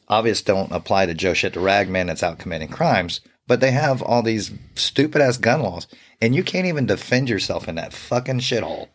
obviously 0.09 0.52
don't 0.52 0.73
apply 0.73 1.06
to 1.06 1.14
Joe 1.14 1.35
shit 1.35 1.54
the 1.54 1.61
ragman 1.61 2.06
that's 2.06 2.23
out 2.23 2.38
committing 2.38 2.68
crimes, 2.68 3.21
but 3.47 3.61
they 3.61 3.71
have 3.71 4.02
all 4.02 4.23
these 4.23 4.52
stupid 4.75 5.23
ass 5.23 5.37
gun 5.37 5.62
laws, 5.62 5.87
and 6.21 6.35
you 6.35 6.42
can't 6.42 6.66
even 6.66 6.87
defend 6.87 7.28
yourself 7.28 7.68
in 7.68 7.76
that 7.76 7.92
fucking 7.92 8.40
shithole 8.40 8.88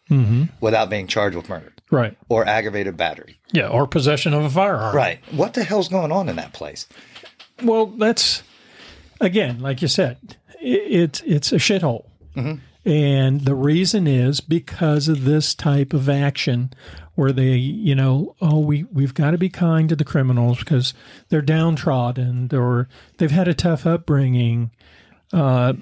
without 0.60 0.90
being 0.90 1.08
charged 1.08 1.36
with 1.36 1.50
murder 1.50 1.74
Right. 1.92 2.18
or 2.30 2.48
aggravated 2.48 2.98
battery. 2.98 3.38
Yeah. 3.52 3.68
Or 3.68 3.86
possession 3.86 4.34
of 4.34 4.44
a 4.44 4.50
firearm. 4.50 4.96
Right. 4.96 5.20
What 5.32 5.54
the 5.54 5.64
hell's 5.64 5.90
going 5.90 6.12
on 6.12 6.30
in 6.30 6.38
that 6.38 6.54
place? 6.54 6.88
Well, 7.62 7.86
that's 7.88 8.42
again, 9.20 9.60
like 9.60 9.82
you 9.82 9.88
said, 9.88 10.18
i- 10.52 10.56
it's 10.62 11.22
it's 11.22 11.52
a 11.52 11.58
shithole, 11.58 12.06
and 12.84 13.42
the 13.42 13.54
reason 13.56 14.08
is 14.08 14.40
because 14.42 15.08
of 15.08 15.26
this 15.26 15.54
type 15.54 15.94
of 15.94 16.10
action, 16.10 16.72
where 17.16 17.32
they, 17.32 17.56
you 17.56 17.94
know, 17.94 18.36
oh, 18.42 18.58
we 18.60 18.84
we've 18.86 19.14
got 19.14 19.32
to 19.32 19.38
be 19.38 19.50
kind 19.50 19.90
to 19.90 19.96
the 19.96 20.04
criminals 20.06 20.60
because 20.60 20.94
they're 21.30 21.42
downtrodden 21.42 22.50
or 22.54 22.88
they've 23.18 23.30
had 23.32 23.48
a 23.48 23.54
tough 23.54 23.86
upbringing. 23.86 24.72
Uh, 25.34 25.74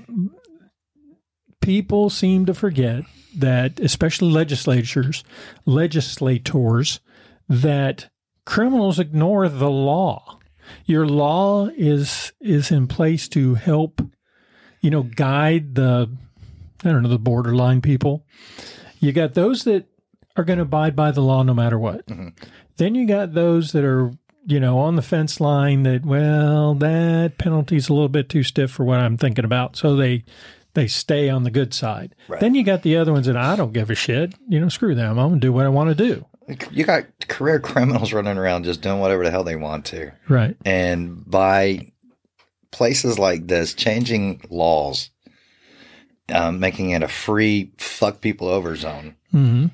people 1.70 2.10
seem 2.10 2.48
to 2.48 2.54
forget 2.56 3.04
that, 3.38 3.80
especially 3.80 4.32
legislatures, 4.32 5.24
legislators, 5.68 7.00
that 7.48 8.10
criminals 8.44 8.98
ignore 8.98 9.48
the 9.48 9.70
law. 9.70 10.40
Your 10.88 11.06
law 11.06 11.68
is 11.78 12.34
is 12.42 12.72
in 12.72 12.88
place 12.88 13.28
to 13.30 13.54
help 13.54 14.02
you 14.82 14.90
know 14.90 15.04
guide 15.04 15.76
the 15.76 16.10
i 16.84 16.92
don't 16.92 17.04
know 17.04 17.10
the 17.10 17.20
borderline 17.20 17.82
people. 17.82 18.26
You 19.00 19.12
got 19.12 19.36
those 19.36 19.64
that 19.66 19.86
are 20.36 20.44
going 20.44 20.58
to 20.58 20.64
abide 20.64 20.96
by 20.96 21.12
the 21.12 21.22
law 21.22 21.44
no 21.44 21.54
matter 21.54 21.78
what. 21.78 22.08
Mm-hmm. 22.08 22.30
Then 22.78 22.96
you 22.96 23.06
got 23.06 23.36
those 23.36 23.74
that 23.74 23.86
are 23.86 24.12
you 24.48 24.60
know 24.60 24.80
on 24.80 24.96
the 24.96 25.04
fence 25.04 25.40
line 25.40 25.84
that 25.84 26.04
well 26.04 26.74
that 26.74 27.38
penalty's 27.38 27.90
a 27.90 27.94
little 27.94 28.10
bit 28.10 28.28
too 28.28 28.42
stiff 28.42 28.72
for 28.72 28.84
what 28.86 29.00
i'm 29.00 29.18
thinking 29.18 29.46
about. 29.46 29.76
So 29.76 29.96
they 29.96 30.24
they 30.74 30.88
stay 30.88 31.30
on 31.30 31.44
the 31.44 31.52
good 31.52 31.74
side 31.74 32.16
Right. 32.28 32.40
then 32.40 32.56
you 32.56 32.64
got 32.64 32.84
the 32.84 32.98
other 32.98 33.12
ones 33.14 33.26
that 33.28 33.38
i 33.38 33.56
don't 33.56 33.74
give 33.74 33.90
a 33.90 33.96
shit 33.96 34.34
you 34.48 34.60
know 34.60 34.70
screw 34.70 34.96
them 34.96 35.18
i'm 35.20 35.30
gonna 35.30 35.40
do 35.42 35.52
what 35.54 35.66
i 35.66 35.70
want 35.70 35.90
to 35.90 35.96
do 35.96 36.26
You 36.72 36.84
got 36.84 37.06
career 37.28 37.60
criminals 37.70 38.12
running 38.14 38.38
around 38.38 38.64
just 38.66 38.82
doing 38.82 39.00
whatever 39.00 39.24
the 39.24 39.32
hell 39.32 39.44
they 39.44 39.56
want 39.56 39.86
to. 39.86 40.12
right 40.28 40.56
And 40.66 41.24
by 41.30 41.92
places 42.72 43.18
like 43.20 43.48
this 43.48 43.74
changing 43.74 44.42
laws, 44.50 45.10
um, 46.34 46.60
making 46.60 46.92
it 46.92 47.04
a 47.04 47.08
free 47.08 47.72
fuck 47.78 48.22
people 48.22 48.48
over 48.48 48.76
zone, 48.76 49.16
hmm 49.32 49.68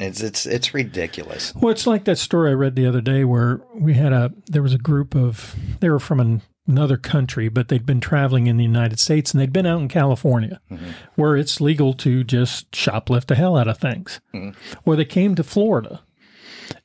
it's 0.00 0.20
it's 0.20 0.46
it's 0.46 0.74
ridiculous. 0.74 1.54
Well, 1.54 1.70
it's 1.70 1.86
like 1.86 2.04
that 2.04 2.18
story 2.18 2.50
I 2.50 2.54
read 2.54 2.74
the 2.74 2.86
other 2.86 3.00
day 3.00 3.24
where 3.24 3.60
we 3.74 3.94
had 3.94 4.12
a 4.12 4.32
there 4.48 4.62
was 4.62 4.74
a 4.74 4.78
group 4.78 5.14
of 5.14 5.54
they 5.80 5.88
were 5.88 6.00
from 6.00 6.18
an, 6.18 6.42
another 6.66 6.96
country, 6.96 7.48
but 7.48 7.68
they'd 7.68 7.86
been 7.86 8.00
traveling 8.00 8.46
in 8.46 8.56
the 8.56 8.64
United 8.64 8.98
States 8.98 9.32
and 9.32 9.40
they'd 9.40 9.52
been 9.52 9.66
out 9.66 9.80
in 9.80 9.88
California, 9.88 10.60
mm-hmm. 10.70 10.90
where 11.14 11.36
it's 11.36 11.60
legal 11.60 11.92
to 11.94 12.24
just 12.24 12.70
shoplift 12.72 13.26
the 13.26 13.34
hell 13.34 13.56
out 13.56 13.68
of 13.68 13.78
things. 13.78 14.20
Mm-hmm. 14.34 14.58
Well, 14.84 14.96
they 14.96 15.04
came 15.04 15.34
to 15.34 15.42
Florida, 15.42 16.02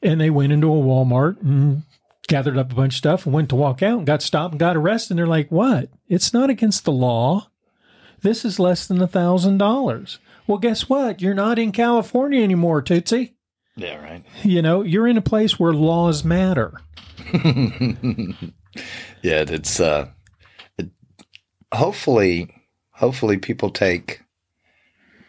and 0.01 0.19
they 0.19 0.29
went 0.29 0.53
into 0.53 0.67
a 0.73 0.75
Walmart 0.75 1.41
and 1.41 1.83
gathered 2.27 2.57
up 2.57 2.71
a 2.71 2.75
bunch 2.75 2.95
of 2.95 2.97
stuff 2.97 3.25
and 3.25 3.33
went 3.33 3.49
to 3.49 3.55
walk 3.55 3.81
out 3.81 3.99
and 3.99 4.07
got 4.07 4.21
stopped 4.21 4.53
and 4.53 4.59
got 4.59 4.75
arrested. 4.75 5.11
And 5.13 5.19
they're 5.19 5.27
like, 5.27 5.49
"What? 5.51 5.89
It's 6.07 6.33
not 6.33 6.49
against 6.49 6.83
the 6.83 6.91
law. 6.91 7.49
This 8.21 8.43
is 8.43 8.59
less 8.59 8.87
than 8.87 9.01
a 9.01 9.07
thousand 9.07 9.59
dollars." 9.59 10.19
Well, 10.47 10.57
guess 10.57 10.87
what? 10.89 11.21
You're 11.21 11.33
not 11.33 11.59
in 11.59 11.71
California 11.73 12.41
anymore, 12.41 12.81
Tootsie 12.81 13.35
Yeah, 13.75 14.01
right. 14.01 14.23
you 14.43 14.61
know 14.61 14.81
you're 14.81 15.07
in 15.07 15.17
a 15.17 15.21
place 15.21 15.59
where 15.59 15.73
laws 15.73 16.23
matter 16.23 16.79
Yeah, 19.27 19.43
it's 19.45 19.81
uh, 19.81 20.07
it, 20.77 20.89
hopefully, 21.73 22.63
hopefully 22.91 23.37
people 23.37 23.71
take 23.71 24.21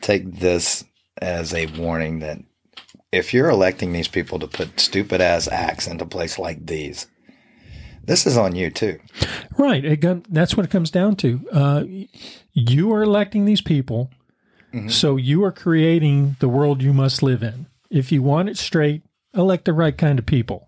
take 0.00 0.38
this 0.38 0.84
as 1.20 1.52
a 1.52 1.66
warning 1.66 2.20
that 2.20 2.38
if 3.10 3.34
you're 3.34 3.50
electing 3.50 3.92
these 3.92 4.06
people 4.06 4.38
to 4.38 4.46
put 4.46 4.78
stupid 4.78 5.20
ass 5.20 5.48
acts 5.48 5.88
into 5.88 6.06
place 6.06 6.38
like 6.38 6.64
these, 6.64 7.08
this 8.04 8.24
is 8.24 8.36
on 8.36 8.54
you 8.54 8.70
too. 8.70 9.00
right. 9.58 9.84
It 9.84 10.32
that's 10.32 10.56
what 10.56 10.64
it 10.64 10.70
comes 10.70 10.92
down 10.92 11.16
to. 11.16 11.48
Uh, 11.50 11.84
you 12.52 12.92
are 12.92 13.02
electing 13.02 13.46
these 13.46 13.62
people 13.62 14.12
so 14.88 15.16
you 15.16 15.42
are 15.42 15.50
creating 15.50 16.36
the 16.38 16.48
world 16.48 16.82
you 16.82 16.92
must 16.92 17.20
live 17.20 17.42
in. 17.42 17.66
If 17.90 18.12
you 18.12 18.22
want 18.22 18.48
it 18.48 18.58
straight 18.58 19.02
elect 19.34 19.64
the 19.64 19.72
right 19.72 19.98
kind 19.98 20.20
of 20.20 20.26
people 20.26 20.67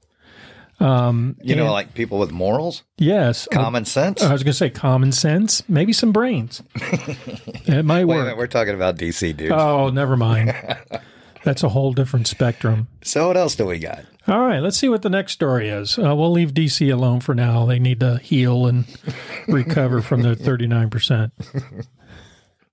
um, 0.80 1.36
You 1.42 1.56
know, 1.56 1.70
like 1.72 1.94
people 1.94 2.18
with 2.18 2.30
morals, 2.32 2.82
yes 2.98 3.46
common 3.52 3.84
sense. 3.84 4.22
i 4.22 4.32
was 4.32 4.42
going 4.42 4.52
to 4.52 4.56
say 4.58 4.70
common 4.70 5.12
sense 5.12 5.62
maybe 5.68 5.92
some 5.92 6.10
brains 6.12 6.62
it 6.74 7.84
might 7.84 8.04
work 8.06 8.24
minute, 8.24 8.36
we're 8.36 8.46
talking 8.46 8.74
about 8.74 8.96
DC, 8.96 9.36
dude. 9.36 9.52
oh 9.52 9.90
never 9.90 10.16
mind 10.16 10.54
that's 11.44 11.62
a 11.62 11.68
whole 11.68 11.92
different 11.92 12.26
spectrum 12.26 12.88
so 13.02 13.28
what 13.28 13.36
else 13.36 13.54
do 13.56 13.66
we 13.66 13.78
got? 13.78 14.04
All 14.28 14.40
right, 14.46 14.60
let's 14.60 14.76
see 14.76 14.88
what 14.88 15.00
the 15.02 15.08
next 15.10 15.32
story 15.32 15.70
is. 15.70 15.98
Uh, 15.98 16.14
we'll 16.14 16.30
leave 16.30 16.52
DC 16.52 16.92
alone 16.92 17.20
for 17.20 17.34
now. 17.34 17.64
They 17.64 17.78
need 17.80 17.98
to 18.00 18.18
heal 18.18 18.66
and 18.66 18.84
recover 19.48 20.02
from 20.02 20.20
their 20.22 20.34
39%. 20.36 21.32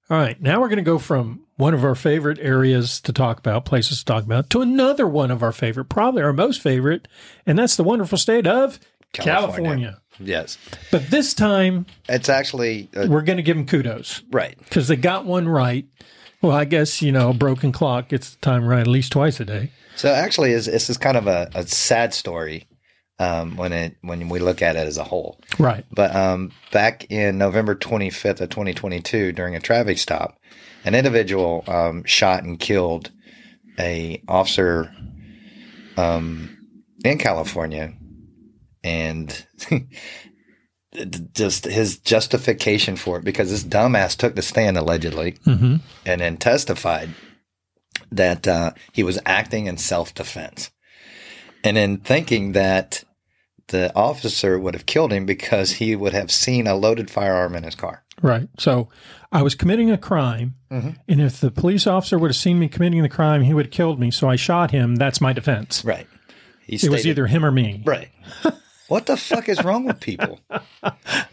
All 0.10 0.18
right, 0.18 0.42
now 0.42 0.62
we're 0.62 0.70
going 0.70 0.78
to 0.78 0.84
go 0.84 1.00
from 1.00 1.42
one 1.58 1.74
of 1.74 1.84
our 1.84 1.96
favorite 1.96 2.40
areas 2.40 3.02
to 3.02 3.12
talk 3.12 3.40
about, 3.40 3.66
places 3.66 4.00
to 4.00 4.06
talk 4.06 4.24
about, 4.24 4.50
to 4.52 4.62
another 4.62 5.06
one 5.06 5.32
of 5.32 5.44
our 5.44 5.52
favorite, 5.52 5.86
probably 5.86 6.24
our 6.24 6.32
most 6.32 6.62
favorite, 6.62 7.10
and 7.46 7.60
that's 7.60 7.76
the 7.76 7.84
wonderful 7.84 8.18
state 8.18 8.48
of 8.48 8.80
California. 9.12 9.52
California. 9.56 10.02
Yes, 10.20 10.58
But 10.92 11.12
this 11.12 11.34
time, 11.34 11.86
it's 12.08 12.30
actually 12.30 12.90
uh, 12.96 13.08
we're 13.10 13.22
going 13.22 13.38
to 13.38 13.44
give 13.44 13.58
them 13.58 13.68
kudos 13.68 14.24
right. 14.32 14.58
because 14.58 14.88
they 14.88 14.96
got 14.96 15.26
one 15.26 15.48
right. 15.48 15.86
Well, 16.42 16.56
I 16.56 16.66
guess, 16.66 17.02
you 17.02 17.12
know, 17.12 17.32
a 17.32 17.34
broken 17.34 17.72
clock 17.74 18.08
gets 18.10 18.36
the 18.36 18.42
time 18.42 18.66
right 18.66 18.80
at 18.80 18.88
least 18.88 19.12
twice 19.12 19.40
a 19.42 19.46
day. 19.46 19.72
So 19.96 20.12
actually, 20.14 20.54
is 20.54 20.68
this 20.68 20.90
is 20.90 20.98
kind 20.98 21.18
of 21.18 21.28
a, 21.28 21.50
a 21.54 21.68
sad 21.68 22.14
story 22.14 22.66
um, 23.20 23.58
when 23.58 23.74
it 23.74 23.98
when 24.02 24.30
we 24.30 24.40
look 24.40 24.62
at 24.62 24.76
it 24.76 24.88
as 24.88 24.98
a 24.98 25.04
whole. 25.04 25.40
Right. 25.58 25.86
But 25.92 26.16
um, 26.16 26.52
back 26.72 27.10
in 27.12 27.38
November 27.38 27.76
25th 27.76 28.42
of 28.42 28.50
2022, 28.50 29.32
during 29.32 29.56
a 29.56 29.60
traffic 29.60 29.98
stop, 29.98 30.40
an 30.86 30.96
individual 30.96 31.64
um, 31.68 32.04
shot 32.04 32.44
and 32.44 32.60
killed 32.60 33.12
a 33.80 34.22
officer 34.28 34.94
um, 35.98 36.58
in 37.04 37.18
California, 37.18 37.94
and 38.84 39.46
just 41.34 41.66
his 41.66 42.00
justification 42.00 42.96
for 42.96 43.20
it 43.20 43.24
because 43.24 43.50
this 43.50 43.64
dumbass 43.64 44.16
took 44.16 44.36
the 44.36 44.42
stand 44.42 44.78
allegedly 44.78 45.36
hmm 45.44 45.76
and 46.06 46.22
then 46.22 46.38
testified 46.38 47.10
that 48.12 48.48
uh, 48.48 48.72
he 48.94 49.04
was 49.04 49.20
acting 49.26 49.68
in 49.68 49.78
self 49.78 50.14
defense. 50.14 50.72
And 51.64 51.78
in 51.78 51.98
thinking 51.98 52.54
that 52.54 53.04
the 53.70 53.94
officer 53.96 54.58
would 54.58 54.74
have 54.74 54.86
killed 54.86 55.12
him 55.12 55.26
because 55.26 55.72
he 55.74 55.96
would 55.96 56.14
have 56.14 56.32
seen 56.32 56.68
a 56.68 56.76
loaded 56.76 57.10
firearm 57.12 57.56
in 57.56 57.64
his 57.64 57.76
car. 57.76 58.04
Right. 58.22 58.48
So 58.58 58.90
I 59.32 59.42
was 59.44 59.56
committing 59.56 59.92
a 59.92 59.98
crime, 59.98 60.56
Mm-hmm. 60.72 60.90
and 61.08 61.22
if 61.22 61.40
the 61.40 61.50
police 61.52 61.88
officer 61.88 62.20
would 62.20 62.30
have 62.30 62.36
seen 62.36 62.60
me 62.60 62.68
committing 62.68 63.02
the 63.02 63.08
crime, 63.10 63.42
he 63.44 63.54
would 63.54 63.68
have 63.68 63.72
killed 63.72 64.00
me. 64.02 64.12
So 64.12 64.28
I 64.30 64.36
shot 64.36 64.72
him. 64.72 64.96
That's 64.96 65.22
my 65.22 65.32
defense. 65.32 65.86
Right. 65.86 66.08
He 66.66 66.76
It 66.76 66.90
was 66.90 67.06
either 67.08 67.26
him 67.28 67.46
or 67.46 67.52
me. 67.52 67.82
Right. 67.86 68.10
what 68.90 69.06
the 69.06 69.16
fuck 69.16 69.48
is 69.48 69.64
wrong 69.64 69.86
with 69.86 70.00
people? 70.02 70.40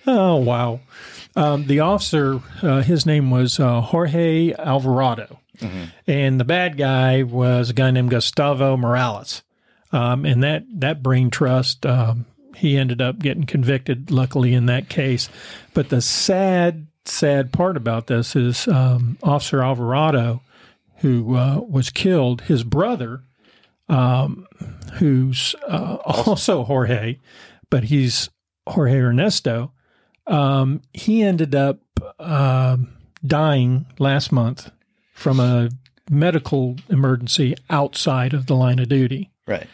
Oh, 0.07 0.37
wow. 0.37 0.81
Um, 1.35 1.67
the 1.67 1.81
officer, 1.81 2.41
uh, 2.63 2.83
his 2.83 3.07
name 3.07 3.31
was 3.31 3.59
uh, 3.59 3.81
Jorge 3.81 4.53
Alvarado. 4.59 5.41
And 6.07 6.39
the 6.39 6.45
bad 6.45 6.77
guy 6.77 7.23
was 7.23 7.71
a 7.71 7.73
guy 7.73 7.91
named 7.91 8.11
Gustavo 8.11 8.77
Morales. 8.77 9.43
Um, 9.95 10.25
and 10.25 10.43
that, 10.43 10.65
that 10.81 11.05
brain 11.05 11.31
trust, 11.31 11.87
um, 11.87 12.27
he 12.57 12.77
ended 12.77 13.01
up 13.01 13.21
getting 13.21 13.47
convicted, 13.47 14.11
luckily, 14.11 14.53
in 14.53 14.67
that 14.67 14.89
case. 14.89 15.29
But 15.73 15.89
the 15.89 16.01
sad, 16.01 16.89
sad 17.05 17.53
part 17.53 17.77
about 17.77 18.09
this 18.09 18.35
is 18.35 18.67
um, 18.67 19.19
Officer 19.23 19.63
Alvarado, 19.63 20.43
who 20.97 21.37
uh, 21.37 21.61
was 21.61 21.91
killed, 21.91 22.41
his 22.43 22.65
brother, 22.65 23.23
um, 23.89 24.49
who's 24.95 25.55
uh, 25.69 25.99
also 26.05 26.65
Jorge, 26.65 27.21
but 27.71 27.85
he's 27.85 28.31
Jorge 28.67 28.99
Ernesto, 28.99 29.71
um, 30.27 30.83
he 30.93 31.23
ended 31.23 31.55
up 31.55 31.79
um, 32.19 32.97
dying 33.25 33.87
last 34.01 34.33
month 34.33 34.73
from 35.13 35.39
a 35.39 35.69
medical 36.11 36.77
emergency 36.89 37.55
outside 37.71 38.35
of 38.35 38.47
the 38.47 38.57
line 38.57 38.81
of 38.81 38.89
duty. 38.89 39.31
Right. 39.47 39.69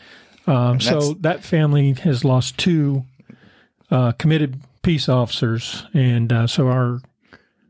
Um, 0.46 0.80
so 0.80 1.14
that 1.20 1.44
family 1.44 1.92
has 1.92 2.24
lost 2.24 2.58
two 2.58 3.04
uh, 3.90 4.12
committed 4.12 4.60
peace 4.82 5.08
officers, 5.08 5.84
and 5.94 6.32
uh, 6.32 6.46
so 6.46 6.68
our 6.68 7.00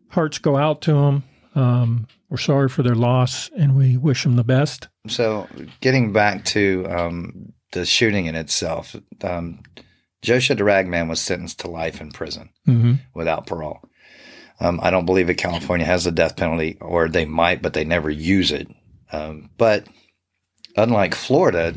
hearts 0.09 0.38
go 0.38 0.57
out 0.57 0.80
to 0.83 0.92
them. 0.92 1.25
Um, 1.54 2.07
we're 2.28 2.37
sorry 2.37 2.69
for 2.69 2.83
their 2.83 2.95
loss, 2.95 3.50
and 3.57 3.76
we 3.76 3.97
wish 3.97 4.23
them 4.23 4.37
the 4.37 4.45
best. 4.45 4.88
So, 5.09 5.49
getting 5.80 6.12
back 6.12 6.45
to 6.47 6.87
um, 6.88 7.52
the 7.73 7.85
shooting 7.85 8.26
in 8.26 8.37
itself, 8.37 8.95
um, 9.23 9.62
Joshua 10.23 10.57
the 10.57 10.64
Ragman 10.64 11.09
was 11.09 11.21
sentenced 11.21 11.61
to 11.61 11.71
life 11.71 12.00
in 12.00 12.12
prison 12.12 12.50
hmm 12.66 12.95
without 13.14 13.47
parole. 13.47 13.80
Um, 14.61 14.78
I 14.83 14.90
don't 14.90 15.07
believe 15.07 15.26
that 15.28 15.35
California 15.35 15.87
has 15.87 16.04
the 16.04 16.12
death 16.12 16.37
penalty, 16.37 16.76
or 16.80 17.09
they 17.09 17.25
might, 17.25 17.62
but 17.62 17.73
they 17.73 17.85
never 17.85 18.11
use 18.11 18.52
it. 18.52 18.69
Um, 19.11 19.50
but 19.57 19.87
unlike 20.76 21.14
Florida, 21.14 21.75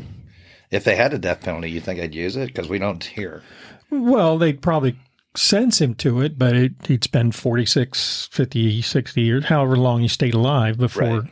if 0.74 0.84
they 0.84 0.96
had 0.96 1.14
a 1.14 1.18
death 1.18 1.40
penalty, 1.42 1.70
you 1.70 1.80
think 1.80 2.00
they'd 2.00 2.14
use 2.14 2.36
it? 2.36 2.46
Because 2.48 2.68
we 2.68 2.78
don't 2.78 3.02
here. 3.02 3.42
Well, 3.90 4.38
they'd 4.38 4.60
probably 4.60 4.98
sentence 5.36 5.80
him 5.80 5.94
to 5.96 6.20
it, 6.20 6.38
but 6.38 6.54
it, 6.56 6.72
he'd 6.86 7.04
spend 7.04 7.34
46, 7.34 8.28
50, 8.32 8.82
60 8.82 9.20
years, 9.20 9.44
however 9.46 9.76
long 9.76 10.00
he 10.00 10.08
stayed 10.08 10.34
alive 10.34 10.78
before. 10.78 11.20
Right. 11.20 11.30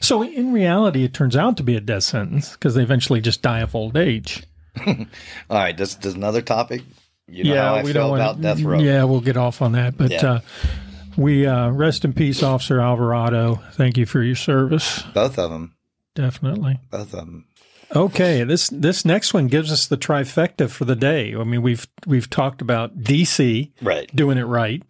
So 0.00 0.22
in 0.22 0.52
reality, 0.52 1.04
it 1.04 1.14
turns 1.14 1.36
out 1.36 1.56
to 1.56 1.62
be 1.62 1.76
a 1.76 1.80
death 1.80 2.02
sentence 2.04 2.52
because 2.52 2.74
they 2.74 2.82
eventually 2.82 3.20
just 3.20 3.40
die 3.42 3.60
of 3.60 3.74
old 3.74 3.96
age. 3.96 4.42
All 4.86 4.94
right, 5.50 5.76
this, 5.76 5.94
this 5.94 6.06
is 6.06 6.14
another 6.14 6.42
topic. 6.42 6.82
You 7.28 7.44
know 7.44 7.60
how 7.62 7.74
I 7.76 7.82
feel 7.82 8.10
wanna- 8.10 8.22
about 8.22 8.40
death 8.40 8.60
row. 8.60 8.78
Yeah, 8.78 9.04
we'll 9.04 9.20
get 9.20 9.36
off 9.36 9.62
on 9.62 9.72
that. 9.72 9.96
But 9.96 10.10
Yeah. 10.12 10.26
uh, 10.26 10.40
we 11.16 11.46
uh, 11.46 11.70
rest 11.70 12.04
in 12.04 12.12
peace, 12.12 12.42
Officer 12.42 12.80
Alvarado. 12.80 13.56
Thank 13.72 13.96
you 13.96 14.06
for 14.06 14.22
your 14.22 14.36
service. 14.36 15.02
Both 15.14 15.38
of 15.38 15.50
them. 15.50 15.74
Definitely. 16.14 16.78
Both 16.90 17.12
of 17.14 17.20
them. 17.20 17.46
Okay, 17.94 18.42
this 18.44 18.68
this 18.70 19.04
next 19.04 19.32
one 19.32 19.46
gives 19.46 19.70
us 19.70 19.86
the 19.86 19.96
trifecta 19.96 20.68
for 20.68 20.84
the 20.84 20.96
day. 20.96 21.34
I 21.34 21.44
mean, 21.44 21.62
we've 21.62 21.86
we've 22.06 22.28
talked 22.28 22.60
about 22.60 22.98
DC 23.02 23.70
Right. 23.80 24.10
doing 24.14 24.38
it 24.38 24.44
right. 24.44 24.82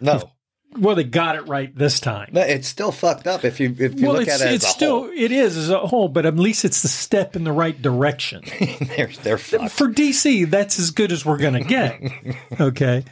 No, 0.00 0.30
Well, 0.78 0.96
they 0.96 1.04
got 1.04 1.36
it 1.36 1.46
right 1.46 1.74
this 1.76 2.00
time. 2.00 2.30
no, 2.32 2.40
it's 2.40 2.66
still 2.66 2.90
fucked 2.90 3.26
up 3.26 3.44
if 3.44 3.60
you 3.60 3.74
if 3.78 4.00
you 4.00 4.06
well, 4.08 4.16
look 4.16 4.28
at 4.28 4.40
it 4.40 4.46
as 4.46 4.54
it's 4.54 4.64
a 4.64 4.68
still 4.68 5.00
whole. 5.02 5.10
it 5.14 5.30
is 5.30 5.56
as 5.56 5.68
a 5.70 5.78
whole, 5.86 6.08
but 6.08 6.26
at 6.26 6.36
least 6.36 6.64
it's 6.64 6.82
the 6.82 6.88
step 6.88 7.36
in 7.36 7.44
the 7.44 7.52
right 7.52 7.80
direction. 7.80 8.42
they're 8.96 9.10
they're 9.22 9.38
fucked. 9.38 9.72
For 9.72 9.86
DC, 9.88 10.48
that's 10.50 10.78
as 10.78 10.90
good 10.90 11.12
as 11.12 11.24
we're 11.24 11.38
going 11.38 11.54
to 11.54 11.64
get. 11.64 12.00
Okay. 12.60 13.04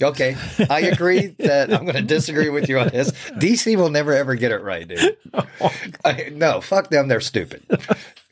Okay, 0.00 0.36
I 0.70 0.80
agree 0.82 1.34
that 1.38 1.72
I'm 1.72 1.82
going 1.84 1.96
to 1.96 2.02
disagree 2.02 2.50
with 2.50 2.68
you 2.68 2.78
on 2.78 2.88
this. 2.88 3.10
DC 3.38 3.74
will 3.76 3.90
never 3.90 4.12
ever 4.12 4.34
get 4.36 4.52
it 4.52 4.62
right, 4.62 4.86
dude. 4.86 5.16
I, 6.04 6.30
no, 6.32 6.60
fuck 6.60 6.88
them. 6.90 7.08
They're 7.08 7.20
stupid. 7.20 7.62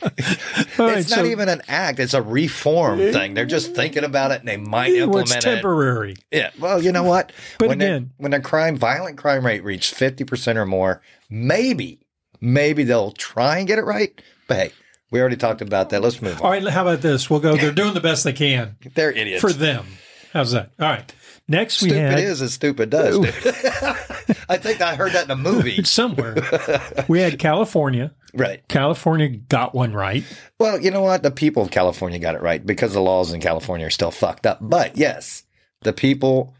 Right, 0.02 0.98
it's 0.98 1.10
not 1.10 1.20
so 1.20 1.24
even 1.26 1.48
an 1.48 1.62
act. 1.68 1.98
It's 2.00 2.14
a 2.14 2.22
reform 2.22 2.98
thing. 2.98 3.34
They're 3.34 3.44
just 3.44 3.74
thinking 3.74 4.04
about 4.04 4.30
it 4.30 4.40
and 4.40 4.48
they 4.48 4.56
might 4.56 4.92
implement 4.92 5.28
it's 5.36 5.36
it. 5.36 5.40
temporary. 5.54 6.16
Yeah. 6.30 6.50
Well, 6.58 6.82
you 6.82 6.92
know 6.92 7.02
what? 7.02 7.32
But 7.58 7.68
when 7.68 7.80
again- 7.80 8.10
when 8.16 8.30
the 8.30 8.40
crime, 8.40 8.76
violent 8.76 9.18
crime 9.18 9.44
rate 9.44 9.62
reached 9.64 9.94
50% 9.94 10.56
or 10.56 10.66
more, 10.66 11.02
maybe, 11.28 12.00
maybe 12.40 12.84
they'll 12.84 13.12
try 13.12 13.58
and 13.58 13.66
get 13.66 13.78
it 13.78 13.84
right. 13.84 14.20
But 14.48 14.56
hey, 14.56 14.72
we 15.10 15.20
already 15.20 15.36
talked 15.36 15.60
about 15.60 15.90
that. 15.90 16.02
Let's 16.02 16.22
move 16.22 16.40
on. 16.40 16.42
All 16.42 16.50
right, 16.50 16.66
how 16.68 16.82
about 16.82 17.02
this? 17.02 17.28
We'll 17.28 17.40
go. 17.40 17.56
They're 17.56 17.72
doing 17.72 17.94
the 17.94 18.00
best 18.00 18.24
they 18.24 18.32
can 18.32 18.76
They're 18.94 19.12
idiots. 19.12 19.40
for 19.40 19.52
them. 19.52 19.86
How's 20.32 20.52
that? 20.52 20.70
All 20.78 20.88
right. 20.88 21.12
Next, 21.50 21.82
we 21.82 21.88
stupid 21.88 22.10
had 22.10 22.18
is 22.20 22.40
as 22.42 22.54
stupid 22.54 22.90
does. 22.90 23.18
dude. 23.18 23.26
I 24.48 24.56
think 24.56 24.80
I 24.80 24.94
heard 24.94 25.12
that 25.12 25.24
in 25.24 25.32
a 25.32 25.36
movie. 25.36 25.82
somewhere 25.84 26.36
we 27.08 27.18
had 27.18 27.40
California. 27.40 28.12
right. 28.32 28.66
California 28.68 29.28
got 29.28 29.74
one 29.74 29.92
right. 29.92 30.22
Well, 30.60 30.80
you 30.80 30.92
know 30.92 31.02
what? 31.02 31.24
The 31.24 31.32
people 31.32 31.64
of 31.64 31.72
California 31.72 32.20
got 32.20 32.36
it 32.36 32.40
right 32.40 32.64
because 32.64 32.92
the 32.92 33.00
laws 33.00 33.32
in 33.32 33.40
California 33.40 33.86
are 33.88 33.90
still 33.90 34.12
fucked 34.12 34.46
up. 34.46 34.58
But 34.60 34.96
yes, 34.96 35.42
the 35.82 35.92
people 35.92 36.54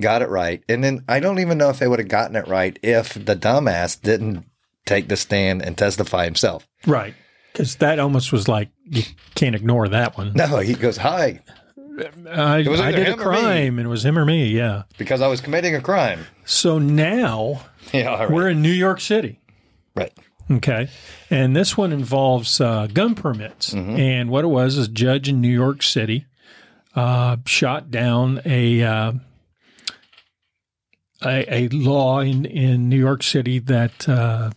got 0.00 0.20
it 0.20 0.28
right. 0.28 0.64
And 0.68 0.82
then 0.82 1.04
I 1.08 1.20
don't 1.20 1.38
even 1.38 1.56
know 1.56 1.70
if 1.70 1.78
they 1.78 1.86
would 1.86 2.00
have 2.00 2.08
gotten 2.08 2.34
it 2.34 2.48
right 2.48 2.76
if 2.82 3.14
the 3.14 3.36
dumbass 3.36 4.00
didn't 4.02 4.46
take 4.84 5.06
the 5.06 5.16
stand 5.16 5.62
and 5.62 5.78
testify 5.78 6.24
himself. 6.24 6.66
Right. 6.88 7.14
Because 7.52 7.76
that 7.76 8.00
almost 8.00 8.32
was 8.32 8.48
like, 8.48 8.70
you 8.84 9.04
can't 9.36 9.54
ignore 9.54 9.86
that 9.88 10.18
one. 10.18 10.32
No, 10.34 10.58
he 10.58 10.74
goes, 10.74 10.96
Hi, 10.96 11.40
I, 12.30 12.62
was 12.68 12.80
I 12.80 12.92
did 12.92 13.08
a 13.08 13.16
crime 13.16 13.78
and 13.78 13.86
it 13.86 13.90
was 13.90 14.04
him 14.04 14.18
or 14.18 14.24
me. 14.24 14.46
Yeah. 14.48 14.82
because 14.98 15.20
I 15.20 15.28
was 15.28 15.40
committing 15.40 15.74
a 15.74 15.80
crime. 15.80 16.26
So 16.44 16.78
now 16.78 17.62
Yeah, 17.92 18.08
right. 18.24 18.30
we're 18.30 18.48
in 18.50 18.62
New 18.62 18.72
York 18.72 19.00
City. 19.00 19.40
right. 19.94 20.12
Okay. 20.50 20.88
And 21.30 21.56
this 21.56 21.74
one 21.76 21.90
involves 21.92 22.60
uh, 22.60 22.86
gun 22.92 23.14
permits. 23.14 23.72
And 23.72 24.28
what 24.28 24.44
it 24.44 24.48
was 24.48 24.76
is 24.76 24.88
a 24.88 24.90
judge 24.90 25.26
in 25.28 25.40
New 25.40 25.48
York 25.48 25.82
City 25.82 26.26
uh, 26.94 27.38
shot 27.46 27.90
down 27.90 28.42
a, 28.44 28.82
uh, 28.82 29.12
a 31.24 31.54
a 31.64 31.68
law 31.68 32.20
in, 32.20 32.44
in 32.44 32.88
New 32.88 32.98
York 32.98 33.22
City 33.22 33.58
that 33.60 34.06
uh, 34.08 34.50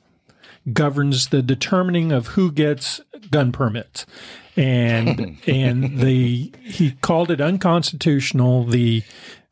governs 0.74 1.28
the 1.30 1.42
determining 1.42 2.12
of 2.12 2.28
who 2.28 2.52
gets 2.52 3.02
gun 3.32 3.52
permits. 3.52 4.06
And 4.56 5.38
and 5.48 6.00
the 6.00 6.54
he 6.64 6.92
called 7.02 7.32
it 7.32 7.42
unconstitutional. 7.42 8.66
The 8.66 9.04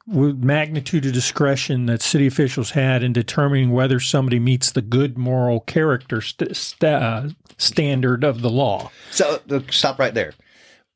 magnitude 0.08 1.06
of 1.06 1.14
discretion 1.14 1.88
that 1.88 2.02
city 2.02 2.28
officials 2.28 2.72
had 2.72 3.02
in 3.02 3.12
determining 3.12 3.72
whether 3.72 4.00
somebody 4.00 4.40
meets 4.40 4.72
the 4.72 4.82
good 4.82 5.18
moral 5.18 5.62
character 5.62 6.22
st- 6.22 6.56
st- 6.56 6.84
uh, 6.94 7.30
standard 7.58 8.24
of 8.24 8.42
the 8.42 8.50
law. 8.50 8.92
So 9.10 9.42
stop 9.72 9.98
right 9.98 10.14
there. 10.14 10.34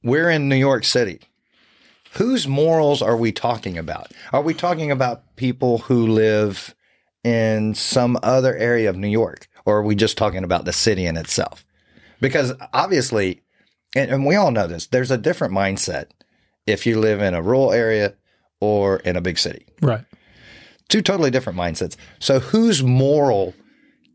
We're 0.04 0.30
in 0.30 0.48
New 0.48 0.56
York 0.56 0.86
City. 0.86 1.22
Whose 2.14 2.48
morals 2.48 3.02
are 3.02 3.18
we 3.18 3.32
talking 3.32 3.78
about? 3.78 4.12
Are 4.32 4.42
we 4.42 4.54
talking 4.54 4.92
about 4.92 5.36
people 5.36 5.80
who 5.80 6.08
live 6.08 6.76
in 7.24 7.76
some 7.76 8.18
other 8.24 8.56
area 8.56 8.90
of 8.90 8.98
New 8.98 9.08
York? 9.08 9.48
Or 9.70 9.78
are 9.78 9.84
we 9.84 9.94
just 9.94 10.18
talking 10.18 10.44
about 10.44 10.66
the 10.66 10.74
city 10.74 11.06
in 11.06 11.16
itself? 11.16 11.64
Because 12.20 12.54
obviously, 12.74 13.42
and, 13.96 14.10
and 14.10 14.26
we 14.26 14.36
all 14.36 14.50
know 14.50 14.66
this, 14.66 14.88
there's 14.88 15.12
a 15.12 15.18
different 15.18 15.54
mindset 15.54 16.06
if 16.66 16.88
you 16.88 17.00
live 17.00 17.22
in 17.22 17.36
a 17.36 17.42
rural 17.44 17.72
area 17.72 18.16
or 18.60 18.98
in 19.02 19.16
a 19.16 19.22
big 19.22 19.38
city. 19.38 19.68
Right. 19.80 20.04
Two 20.88 21.04
totally 21.04 21.30
different 21.30 21.60
mindsets. 21.60 21.98
So 22.18 22.40
whose 22.40 22.82
moral 22.82 23.54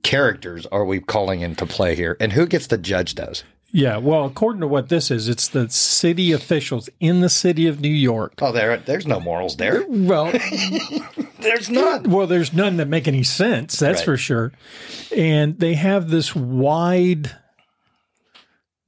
characters 0.02 0.66
are 0.66 0.84
we 0.84 0.98
calling 0.98 1.42
into 1.42 1.66
play 1.66 1.94
here? 1.94 2.16
And 2.18 2.32
who 2.32 2.48
gets 2.48 2.66
to 2.66 2.76
judge 2.76 3.14
those? 3.14 3.44
Yeah. 3.76 3.96
Well, 3.96 4.24
according 4.24 4.60
to 4.60 4.68
what 4.68 4.88
this 4.88 5.10
is, 5.10 5.28
it's 5.28 5.48
the 5.48 5.68
city 5.68 6.30
officials 6.30 6.88
in 7.00 7.20
the 7.20 7.28
city 7.28 7.66
of 7.66 7.80
New 7.80 7.88
York. 7.88 8.34
Oh, 8.40 8.52
there, 8.52 8.76
there's 8.76 9.04
no 9.06 9.18
morals 9.18 9.56
there. 9.56 9.84
Well, 9.88 10.32
There's 11.40 11.68
none. 11.68 12.04
well, 12.10 12.26
there's 12.28 12.52
none 12.54 12.76
that 12.78 12.86
make 12.88 13.06
any 13.08 13.22
sense. 13.24 13.78
That's 13.78 13.98
Right. 14.00 14.04
for 14.04 14.16
sure. 14.16 14.52
And 15.14 15.58
they 15.58 15.74
have 15.74 16.08
this 16.08 16.34
wide 16.34 17.36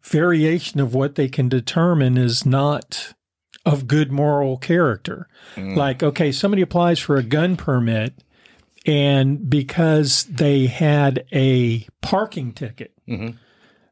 variation 0.02 0.80
of 0.80 0.94
what 0.94 1.16
they 1.16 1.28
can 1.28 1.48
determine 1.48 2.16
is 2.16 2.46
not 2.46 3.12
of 3.64 3.88
good 3.88 4.12
moral 4.12 4.56
character. 4.56 5.26
Like, 5.56 6.02
okay, 6.02 6.30
somebody 6.32 6.62
applies 6.62 6.98
for 7.00 7.16
a 7.16 7.22
gun 7.22 7.56
permit 7.56 8.22
And 8.86 9.50
because 9.50 10.22
they 10.26 10.66
had 10.68 11.26
a 11.32 11.88
parking 12.02 12.52
ticket, 12.52 12.92
Mhm. 13.08 13.34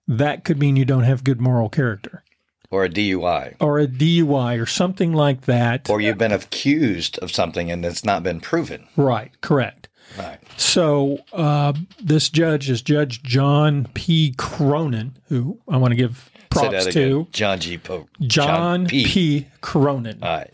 That 0.08 0.44
could 0.44 0.58
mean 0.58 0.76
you 0.76 0.84
don't 0.84 1.04
have 1.04 1.24
good 1.24 1.40
moral 1.40 1.68
character 1.68 2.22
Or 2.70 2.84
a 2.84 2.88
DUI. 2.88 3.54
or 3.60 3.78
a 3.78 3.86
DUI 3.86 4.60
or 4.60 4.66
something 4.66 5.12
like 5.12 5.42
that. 5.42 5.88
Or 5.88 6.00
you've 6.00 6.18
been 6.18 6.32
accused 6.32 7.18
of 7.18 7.30
something 7.30 7.70
and 7.70 7.84
it's 7.84 8.04
not 8.04 8.22
been 8.22 8.40
proven. 8.40 8.86
right, 8.96 9.30
correct. 9.40 9.88
Right. 10.18 10.38
So 10.58 11.18
uh, 11.32 11.72
this 12.00 12.28
judge 12.28 12.68
is 12.70 12.82
Judge 12.82 13.22
John 13.22 13.88
P. 13.94 14.34
Cronan, 14.36 15.16
who 15.28 15.58
I 15.68 15.78
want 15.78 15.92
to 15.92 15.96
give 15.96 16.30
props 16.50 16.84
that 16.84 16.92
to. 16.92 17.00
again. 17.20 17.26
John 17.32 17.58
G. 17.58 17.78
Pope. 17.78 18.08
John, 18.20 18.86
P. 18.86 19.46
Cronan 19.62 20.18
All 20.22 20.28
right. 20.36 20.50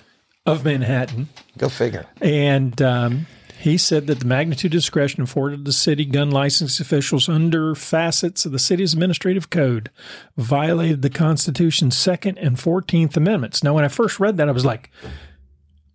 of 0.47 0.65
Manhattan. 0.65 1.29
Go 1.59 1.69
figure. 1.69 2.07
And 2.23 2.81
um, 2.81 3.27
he 3.61 3.77
said 3.79 4.07
that 4.07 4.21
the 4.21 4.25
magnitude 4.27 4.73
of 4.73 4.81
discretion 4.81 5.23
afforded 5.23 5.65
the 5.65 5.73
city 5.73 6.05
gun 6.05 6.31
license 6.31 6.81
officials 6.81 7.29
under 7.29 7.75
facets 7.75 8.45
of 8.47 8.53
the 8.53 8.59
city's 8.59 8.93
administrative 8.95 9.51
code 9.51 9.91
violated 10.37 11.03
the 11.03 11.11
Constitution's 11.11 11.97
Second 11.97 12.39
and 12.39 12.59
Fourteenth 12.59 13.17
Amendments. 13.17 13.63
Now, 13.63 13.75
when 13.75 13.85
I 13.85 13.89
first 13.89 14.19
read 14.21 14.37
that, 14.39 14.49
I 14.49 14.53
was 14.53 14.65
like, 14.65 14.91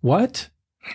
what? 0.00 0.48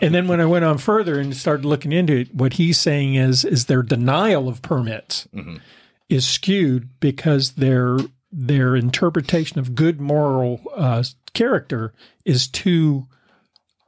and 0.00 0.14
then 0.14 0.26
when 0.26 0.40
I 0.40 0.46
went 0.46 0.64
on 0.64 0.78
further 0.78 1.18
and 1.20 1.36
started 1.36 1.66
looking 1.66 1.92
into 1.92 2.20
it, 2.20 2.34
what 2.34 2.54
he's 2.54 2.78
saying 2.80 3.14
is 3.14 3.44
is 3.44 3.66
their 3.66 3.82
denial 3.82 4.48
of 4.48 4.62
permits 4.62 5.28
Mhm. 5.34 5.60
is 6.08 6.26
skewed 6.26 6.88
because 7.00 7.52
their 7.52 7.98
their 8.32 8.74
interpretation 8.74 9.58
of 9.58 9.74
good 9.74 10.00
moral 10.00 10.60
uh, 10.74 11.04
character 11.34 11.92
is 12.24 12.48
too 12.48 13.06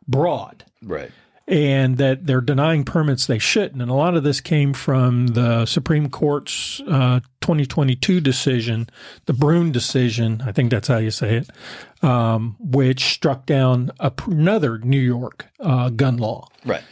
broad 0.06 0.64
Right. 0.82 1.10
And 1.48 1.96
that 1.96 2.26
they're 2.26 2.42
denying 2.42 2.84
permits 2.84 3.26
they 3.26 3.38
shouldn't. 3.38 3.80
And 3.80 3.90
a 3.90 3.94
lot 3.94 4.14
of 4.14 4.22
this 4.22 4.38
came 4.40 4.74
from 4.74 5.28
the 5.28 5.64
Supreme 5.64 6.10
Court's 6.10 6.80
uh, 6.86 7.20
2022 7.40 8.20
decision, 8.20 8.86
the 9.24 9.32
Bruen 9.32 9.72
decision, 9.72 10.42
I 10.44 10.52
think 10.52 10.70
that's 10.70 10.88
how 10.88 10.98
you 10.98 11.10
say 11.10 11.36
it, 11.36 12.04
um, 12.04 12.56
which 12.60 13.04
struck 13.04 13.46
down 13.46 13.90
a, 13.98 14.12
another 14.26 14.78
New 14.78 15.00
York 15.00 15.46
uh, 15.58 15.88
gun 15.88 16.18
law. 16.18 16.48
Right. 16.66 16.82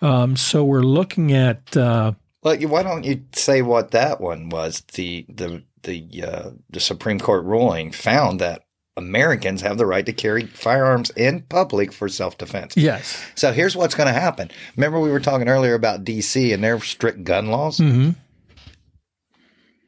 Um, 0.00 0.36
so 0.36 0.64
we're 0.64 0.82
looking 0.82 1.32
at, 1.32 1.76
uh, 1.76 2.12
Well, 2.42 2.56
why 2.68 2.84
don't 2.84 3.04
you 3.04 3.24
say 3.32 3.62
what 3.62 3.90
that 3.90 4.20
one 4.20 4.48
was? 4.48 4.82
The 4.92 5.26
the 5.28 5.64
the 5.82 6.24
uh, 6.24 6.50
the 6.70 6.80
Supreme 6.80 7.18
Court 7.18 7.44
ruling 7.44 7.90
found 7.90 8.40
that 8.40 8.63
Americans 8.96 9.60
have 9.62 9.76
the 9.76 9.86
right 9.86 10.06
to 10.06 10.12
carry 10.12 10.46
firearms 10.46 11.10
in 11.10 11.42
public 11.42 11.92
for 11.92 12.08
self 12.08 12.38
defense. 12.38 12.76
yes. 12.76 13.20
So 13.34 13.52
here's 13.52 13.76
what's 13.76 13.94
going 13.94 14.06
to 14.06 14.18
happen. 14.18 14.50
Remember 14.76 15.00
we 15.00 15.10
were 15.10 15.20
talking 15.20 15.48
earlier 15.48 15.74
about 15.74 16.04
DC 16.04 16.54
and 16.54 16.62
their 16.62 16.78
strict 16.80 17.24
gun 17.24 17.48
laws. 17.48 17.78
hmm 17.78 18.10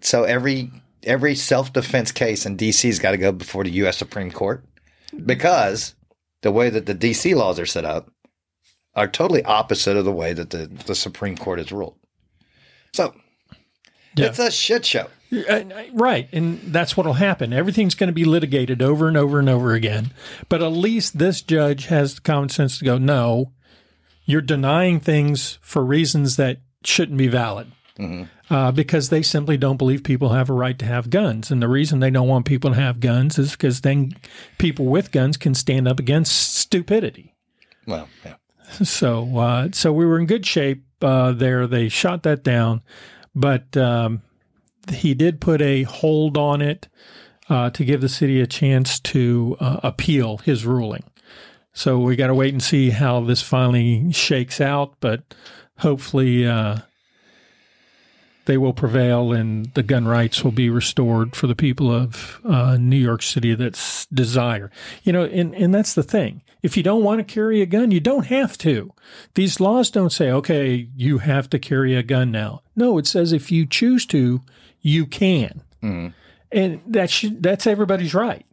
So 0.00 0.24
every 0.24 0.70
every 1.04 1.34
self 1.36 1.72
defense 1.72 2.10
case 2.12 2.44
in 2.46 2.56
DC's 2.56 2.98
got 2.98 3.12
to 3.12 3.16
go 3.16 3.32
before 3.32 3.64
the 3.64 3.70
U.S. 3.70 3.96
Supreme 3.96 4.30
Court 4.30 4.64
because 5.24 5.94
the 6.42 6.50
way 6.52 6.68
that 6.70 6.86
the 6.86 6.94
DC 6.94 7.34
laws 7.34 7.58
are 7.60 7.66
set 7.66 7.84
up 7.84 8.10
are 8.94 9.06
totally 9.08 9.44
opposite 9.44 9.96
of 9.96 10.04
the 10.04 10.12
way 10.12 10.32
that 10.32 10.50
the, 10.50 10.66
the 10.86 10.94
Supreme 10.94 11.36
Court 11.36 11.58
has 11.58 11.70
ruled. 11.70 11.96
So 12.94 13.14
Yeah. 14.16 14.26
it's 14.26 14.38
a 14.38 14.50
shit 14.50 14.84
show. 14.84 15.08
Uh, 15.32 15.64
Right. 15.92 16.28
And 16.32 16.60
that's 16.72 16.96
what 16.96 17.06
will 17.06 17.14
happen. 17.14 17.52
Everything's 17.52 17.94
going 17.94 18.08
to 18.08 18.14
be 18.14 18.24
litigated 18.24 18.80
over 18.80 19.08
and 19.08 19.16
over 19.16 19.38
and 19.38 19.48
over 19.48 19.72
again. 19.74 20.12
But 20.48 20.62
at 20.62 20.68
least 20.68 21.18
this 21.18 21.42
judge 21.42 21.86
has 21.86 22.14
the 22.16 22.20
common 22.20 22.48
sense 22.48 22.78
to 22.78 22.84
go, 22.84 22.96
no, 22.98 23.52
you're 24.24 24.40
denying 24.40 25.00
things 25.00 25.58
for 25.62 25.84
reasons 25.84 26.36
that 26.36 26.58
shouldn't 26.84 27.18
be 27.18 27.28
valid. 27.28 27.72
Uh, 28.50 28.70
because 28.72 29.08
they 29.08 29.22
simply 29.22 29.56
don't 29.56 29.78
believe 29.78 30.04
people 30.04 30.28
have 30.28 30.50
a 30.50 30.52
right 30.52 30.78
to 30.78 30.84
have 30.84 31.08
guns. 31.10 31.50
And 31.50 31.62
the 31.62 31.68
reason 31.68 31.98
they 31.98 32.10
don't 32.10 32.28
want 32.28 32.44
people 32.44 32.70
to 32.70 32.76
have 32.76 33.00
guns 33.00 33.38
is 33.38 33.52
because 33.52 33.80
then 33.80 34.12
people 34.58 34.84
with 34.84 35.10
guns 35.10 35.36
can 35.36 35.54
stand 35.54 35.88
up 35.88 35.98
against 35.98 36.54
stupidity. 36.54 37.34
Well, 37.86 38.08
yeah. 38.24 38.34
So, 38.84 39.38
uh, 39.38 39.68
so 39.72 39.92
we 39.92 40.04
were 40.04 40.18
in 40.18 40.26
good 40.26 40.44
shape 40.44 40.84
uh, 41.00 41.32
there. 41.32 41.66
They 41.66 41.88
shot 41.88 42.22
that 42.24 42.44
down, 42.44 42.82
but 43.36 43.76
um, 43.76 44.22
he 44.90 45.14
did 45.14 45.40
put 45.40 45.60
a 45.60 45.82
hold 45.84 46.36
on 46.36 46.62
it 46.62 46.88
uh, 47.48 47.70
to 47.70 47.84
give 47.84 48.00
the 48.00 48.08
city 48.08 48.40
a 48.40 48.46
chance 48.46 48.98
to 48.98 49.56
uh, 49.60 49.80
appeal 49.82 50.38
his 50.38 50.64
ruling. 50.64 51.04
So 51.72 51.98
we 51.98 52.16
got 52.16 52.28
to 52.28 52.34
wait 52.34 52.54
and 52.54 52.62
see 52.62 52.90
how 52.90 53.20
this 53.20 53.42
finally 53.42 54.10
shakes 54.10 54.60
out, 54.60 54.94
but 55.00 55.34
hopefully 55.78 56.46
uh, 56.46 56.78
they 58.46 58.56
will 58.56 58.72
prevail 58.72 59.32
and 59.32 59.66
the 59.74 59.82
gun 59.82 60.06
rights 60.08 60.42
will 60.42 60.52
be 60.52 60.70
restored 60.70 61.36
for 61.36 61.46
the 61.46 61.54
people 61.54 61.92
of 61.92 62.40
uh, 62.44 62.76
New 62.76 62.96
York 62.96 63.22
City 63.22 63.54
that's 63.54 64.06
desire. 64.06 64.70
You 65.04 65.12
know, 65.12 65.24
and, 65.24 65.54
and 65.54 65.74
that's 65.74 65.94
the 65.94 66.02
thing. 66.02 66.42
If 66.62 66.76
you 66.76 66.82
don't 66.82 67.04
want 67.04 67.18
to 67.18 67.34
carry 67.34 67.60
a 67.60 67.66
gun, 67.66 67.90
you 67.90 68.00
don't 68.00 68.26
have 68.26 68.56
to. 68.58 68.92
These 69.34 69.60
laws 69.60 69.90
don't 69.90 70.10
say, 70.10 70.30
okay, 70.30 70.88
you 70.96 71.18
have 71.18 71.50
to 71.50 71.58
carry 71.58 71.94
a 71.94 72.02
gun 72.02 72.32
now. 72.32 72.62
No, 72.74 72.98
it 72.98 73.06
says 73.06 73.32
if 73.32 73.52
you 73.52 73.66
choose 73.66 74.06
to, 74.06 74.42
you 74.80 75.06
can. 75.06 75.62
Mhm. 75.82 76.12
And 76.50 76.80
that 76.86 77.10
should, 77.10 77.42
that's 77.42 77.66
everybody's 77.66 78.14
right. 78.14 78.46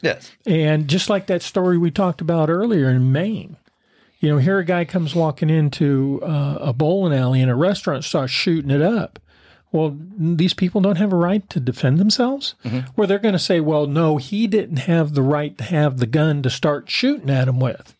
Yes. 0.00 0.32
And 0.44 0.88
just 0.88 1.08
like 1.08 1.26
that 1.28 1.42
story 1.42 1.78
we 1.78 1.90
talked 1.90 2.20
about 2.20 2.50
earlier 2.50 2.90
in 2.90 3.12
Maine, 3.12 3.56
you 4.20 4.28
know, 4.30 4.38
here 4.38 4.58
a 4.58 4.64
guy 4.64 4.84
comes 4.84 5.14
walking 5.14 5.50
into 5.50 6.20
uh, 6.22 6.58
a 6.60 6.72
bowling 6.72 7.16
alley 7.18 7.40
and 7.40 7.50
a 7.50 7.54
restaurant, 7.54 8.04
starts 8.04 8.32
shooting 8.32 8.70
it 8.70 8.82
up. 8.82 9.18
Well, 9.74 9.96
these 10.16 10.54
people 10.54 10.80
don't 10.80 10.98
have 10.98 11.12
a 11.12 11.16
right 11.16 11.48
to 11.50 11.58
defend 11.58 11.98
themselves. 11.98 12.54
Where 12.94 13.08
they're 13.08 13.18
going 13.18 13.32
to 13.32 13.40
say, 13.40 13.58
well, 13.58 13.86
no, 13.86 14.18
he 14.18 14.46
didn't 14.46 14.76
have 14.76 15.14
the 15.14 15.22
right 15.22 15.58
to 15.58 15.64
have 15.64 15.98
the 15.98 16.06
gun 16.06 16.42
to 16.44 16.48
start 16.50 16.88
shooting 16.88 17.28
at 17.28 17.48
him 17.48 17.58
with. 17.58 17.92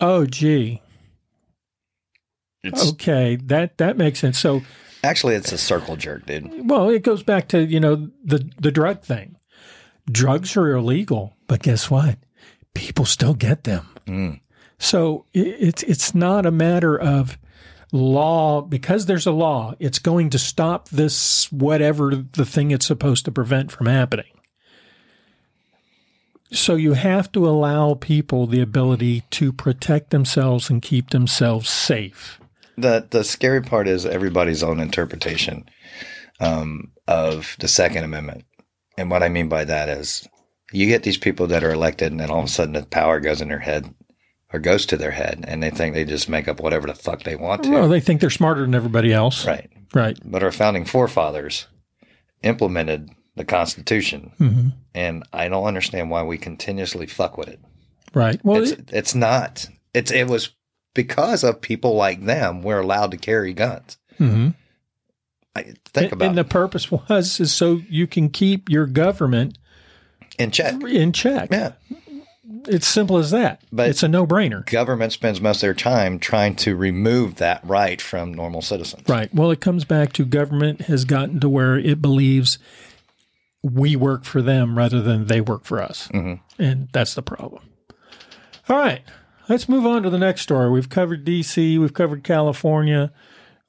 Oh, 0.00 0.24
gee. 0.24 0.80
It's 2.62 2.90
Okay, 2.92 3.36
that 3.36 3.78
that 3.78 3.96
makes 3.96 4.20
sense. 4.20 4.38
So, 4.38 4.62
actually 5.02 5.34
it's 5.34 5.50
a 5.50 5.58
circle 5.58 5.96
jerk, 5.96 6.26
dude. 6.26 6.70
well, 6.70 6.88
it 6.90 7.02
goes 7.02 7.22
back 7.24 7.48
to 7.48 7.64
you 7.64 7.80
know 7.80 8.08
the 8.24 8.48
the 8.60 8.70
drug 8.70 9.00
thing. 9.02 9.34
Drugs 10.10 10.56
are 10.56 10.70
illegal, 10.76 11.34
but 11.48 11.62
guess 11.62 11.90
what? 11.90 12.18
People 12.74 13.04
still 13.04 13.34
get 13.34 13.64
them. 13.64 13.88
Mm. 14.06 14.40
So 14.78 15.24
i- 15.34 15.38
it's 15.38 15.82
it's 15.82 16.14
not 16.14 16.46
a 16.46 16.52
matter 16.52 16.96
of 16.96 17.36
law 17.92 18.62
because 18.62 19.06
there's 19.06 19.26
a 19.26 19.32
law. 19.32 19.74
It's 19.78 19.98
going 19.98 20.30
to 20.30 20.38
stop 20.38 20.88
this 20.88 21.52
whatever 21.52 22.24
the 22.32 22.46
thing 22.46 22.70
it's 22.70 22.86
supposed 22.86 23.26
to 23.26 23.32
prevent 23.32 23.70
from 23.70 23.86
happening. 23.86 24.26
So 26.50 26.74
you 26.74 26.94
have 26.94 27.32
to 27.32 27.48
allow 27.48 27.94
people 27.94 28.46
the 28.46 28.60
ability 28.60 29.22
to 29.30 29.52
protect 29.52 30.10
themselves 30.10 30.68
and 30.68 30.82
keep 30.82 31.10
themselves 31.10 31.70
safe. 31.70 32.40
The 32.76 33.06
the 33.10 33.24
scary 33.24 33.62
part 33.62 33.86
is 33.86 34.04
everybody's 34.04 34.62
own 34.62 34.80
interpretation 34.80 35.66
um, 36.40 36.92
of 37.06 37.56
the 37.58 37.68
Second 37.68 38.04
Amendment, 38.04 38.44
and 38.96 39.10
what 39.10 39.22
I 39.22 39.28
mean 39.28 39.48
by 39.48 39.64
that 39.64 39.88
is 39.88 40.26
you 40.72 40.86
get 40.86 41.02
these 41.02 41.18
people 41.18 41.46
that 41.48 41.62
are 41.64 41.72
elected, 41.72 42.12
and 42.12 42.20
then 42.20 42.30
all 42.30 42.40
of 42.40 42.46
a 42.46 42.48
sudden 42.48 42.72
the 42.72 42.84
power 42.86 43.20
goes 43.20 43.42
in 43.42 43.48
their 43.48 43.58
head 43.58 43.94
or 44.52 44.58
goes 44.58 44.84
to 44.86 44.96
their 44.96 45.10
head, 45.12 45.44
and 45.48 45.62
they 45.62 45.70
think 45.70 45.94
they 45.94 46.04
just 46.04 46.28
make 46.28 46.46
up 46.48 46.60
whatever 46.60 46.86
the 46.86 46.94
fuck 46.94 47.22
they 47.22 47.36
want 47.36 47.62
to. 47.64 47.70
Well, 47.70 47.88
they 47.88 48.00
think 48.00 48.20
they're 48.20 48.30
smarter 48.30 48.60
than 48.62 48.74
everybody 48.74 49.12
else. 49.12 49.46
right. 49.46 49.70
Right. 49.94 50.18
But 50.24 50.42
our 50.42 50.52
founding 50.52 50.84
forefathers 50.86 51.66
implemented 52.42 53.10
the 53.36 53.44
Constitution, 53.44 54.32
hmm 54.38 54.68
and 54.94 55.24
I 55.32 55.48
don't 55.48 55.64
understand 55.64 56.10
why 56.10 56.22
we 56.22 56.36
continuously 56.36 57.06
fuck 57.06 57.38
with 57.38 57.48
it. 57.48 57.60
Right. 58.12 58.38
Well, 58.44 58.62
it's 58.62 58.72
it- 58.72 58.90
it's 58.92 59.14
not. 59.14 59.66
It's 59.94 60.10
it 60.10 60.28
was 60.28 60.50
because 60.94 61.42
of 61.44 61.60
people 61.62 61.94
like 61.94 62.24
them 62.26 62.60
we're 62.62 62.80
allowed 62.80 63.10
to 63.12 63.16
carry 63.16 63.54
guns. 63.54 63.96
mhm. 64.18 64.54
I, 65.56 65.62
think 65.62 65.76
and, 66.04 66.12
about 66.14 66.28
and 66.28 66.38
the 66.38 66.44
purpose 66.44 66.90
was 66.90 67.38
is 67.40 67.52
so 67.52 67.80
you 67.88 68.06
can 68.06 68.28
keep 68.30 68.68
your 68.70 68.86
government 68.86 69.56
in 70.38 70.50
check. 70.50 70.82
in 70.82 71.12
check. 71.12 71.48
Yeah, 71.52 71.72
It's 72.68 72.86
simple 72.86 73.18
as 73.18 73.30
that. 73.32 73.60
But- 73.72 73.88
it's 73.90 74.02
a 74.02 74.08
no-brainer. 74.08 74.64
government 74.66 75.12
spends 75.12 75.40
most 75.40 75.56
of 75.56 75.60
their 75.62 75.74
time 75.74 76.18
trying 76.18 76.54
to 76.56 76.76
remove 76.76 77.36
that 77.36 77.60
right 77.64 78.00
from 78.00 78.32
normal 78.32 78.62
citizens. 78.62 79.08
Right. 79.08 79.32
Well, 79.34 79.50
it 79.50 79.60
comes 79.60 79.84
back 79.84 80.12
to 80.14 80.24
government 80.24 80.82
has 80.82 81.04
gotten 81.04 81.40
to 81.40 81.48
where 81.48 81.76
it 81.78 82.00
believes 82.00 82.58
we 83.62 83.94
work 83.96 84.24
for 84.24 84.42
them 84.42 84.76
rather 84.76 85.00
than 85.00 85.26
they 85.26 85.40
work 85.40 85.64
for 85.64 85.80
us. 85.80 86.08
Mhm. 86.12 86.40
And 86.58 86.88
that's 86.92 87.14
the 87.14 87.22
problem. 87.22 87.62
All 88.68 88.76
right. 88.78 89.02
Let's 89.48 89.68
move 89.68 89.84
on 89.86 90.02
to 90.04 90.10
the 90.10 90.18
next 90.18 90.42
story. 90.42 90.70
We've 90.70 90.88
covered 90.88 91.24
DC, 91.24 91.78
we've 91.78 91.92
covered 91.94 92.22
California, 92.24 93.12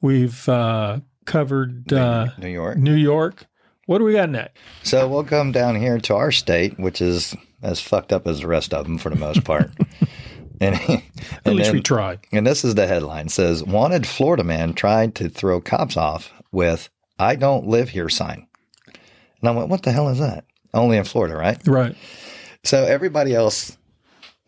we've 0.01 0.47
uh, 0.47 0.99
covered 1.25 1.91
uh, 1.91 2.27
New 2.37 2.47
York. 2.49 2.77
New 2.77 2.93
York. 2.95 3.45
What 3.85 3.97
do 3.97 4.03
we 4.05 4.13
got 4.13 4.29
next? 4.29 4.57
So 4.83 5.07
we'll 5.07 5.23
come 5.25 5.51
down 5.51 5.75
here 5.75 5.97
to 5.99 6.15
our 6.15 6.31
state, 6.31 6.79
which 6.79 7.01
is 7.01 7.35
as 7.63 7.79
fucked 7.79 8.13
up 8.13 8.27
as 8.27 8.41
the 8.41 8.47
rest 8.47 8.73
of 8.73 8.85
them 8.85 8.97
for 8.97 9.09
the 9.09 9.15
most 9.15 9.43
part. 9.43 9.71
and 10.61 10.75
At 10.75 11.53
least 11.53 11.65
then- 11.67 11.73
we 11.73 11.81
tried. 11.81 12.19
And 12.31 12.45
this 12.45 12.63
is 12.63 12.75
the 12.75 12.87
headline 12.87 13.29
says 13.29 13.63
wanted 13.63 14.05
Florida 14.05 14.43
man 14.43 14.73
tried 14.73 15.15
to 15.15 15.29
throw 15.29 15.61
cops 15.61 15.97
off 15.97 16.31
with 16.51 16.89
I 17.17 17.35
don't 17.35 17.67
live 17.67 17.89
here 17.89 18.09
sign. 18.09 18.47
And 19.41 19.49
I 19.49 19.51
went, 19.51 19.69
what 19.69 19.83
the 19.83 19.91
hell 19.91 20.09
is 20.09 20.19
that? 20.19 20.45
Only 20.73 20.97
in 20.97 21.03
Florida, 21.03 21.35
right? 21.35 21.57
Right. 21.67 21.95
So 22.63 22.83
everybody 22.85 23.35
else 23.35 23.77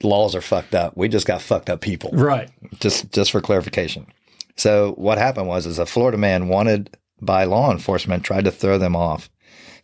laws 0.02 0.36
are 0.36 0.42
fucked 0.42 0.74
up. 0.74 0.96
We 0.98 1.08
just 1.08 1.28
got 1.28 1.42
fucked 1.42 1.70
up 1.70 1.82
people. 1.82 2.12
Right. 2.14 2.50
Just 2.80 3.12
just 3.12 3.32
for 3.32 3.42
clarification. 3.42 4.08
So 4.56 4.94
what 4.98 5.18
happened 5.18 5.48
was 5.48 5.66
is 5.66 5.80
a 5.80 5.86
Florida 5.86 6.18
man 6.18 6.48
wanted 6.48 6.98
by 7.22 7.44
law 7.44 7.72
enforcement 7.72 8.24
tried 8.24 8.46
to 8.46 8.52
throw 8.52 8.78
them 8.78 8.96
off 8.96 9.30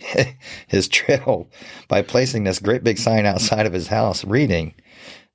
his 0.68 0.88
trail 0.88 1.50
by 1.88 2.02
placing 2.02 2.44
this 2.44 2.60
great 2.60 2.84
big 2.84 2.98
sign 2.98 3.26
outside 3.26 3.66
of 3.66 3.74
his 3.74 3.88
house 3.88 4.24
reading 4.26 4.74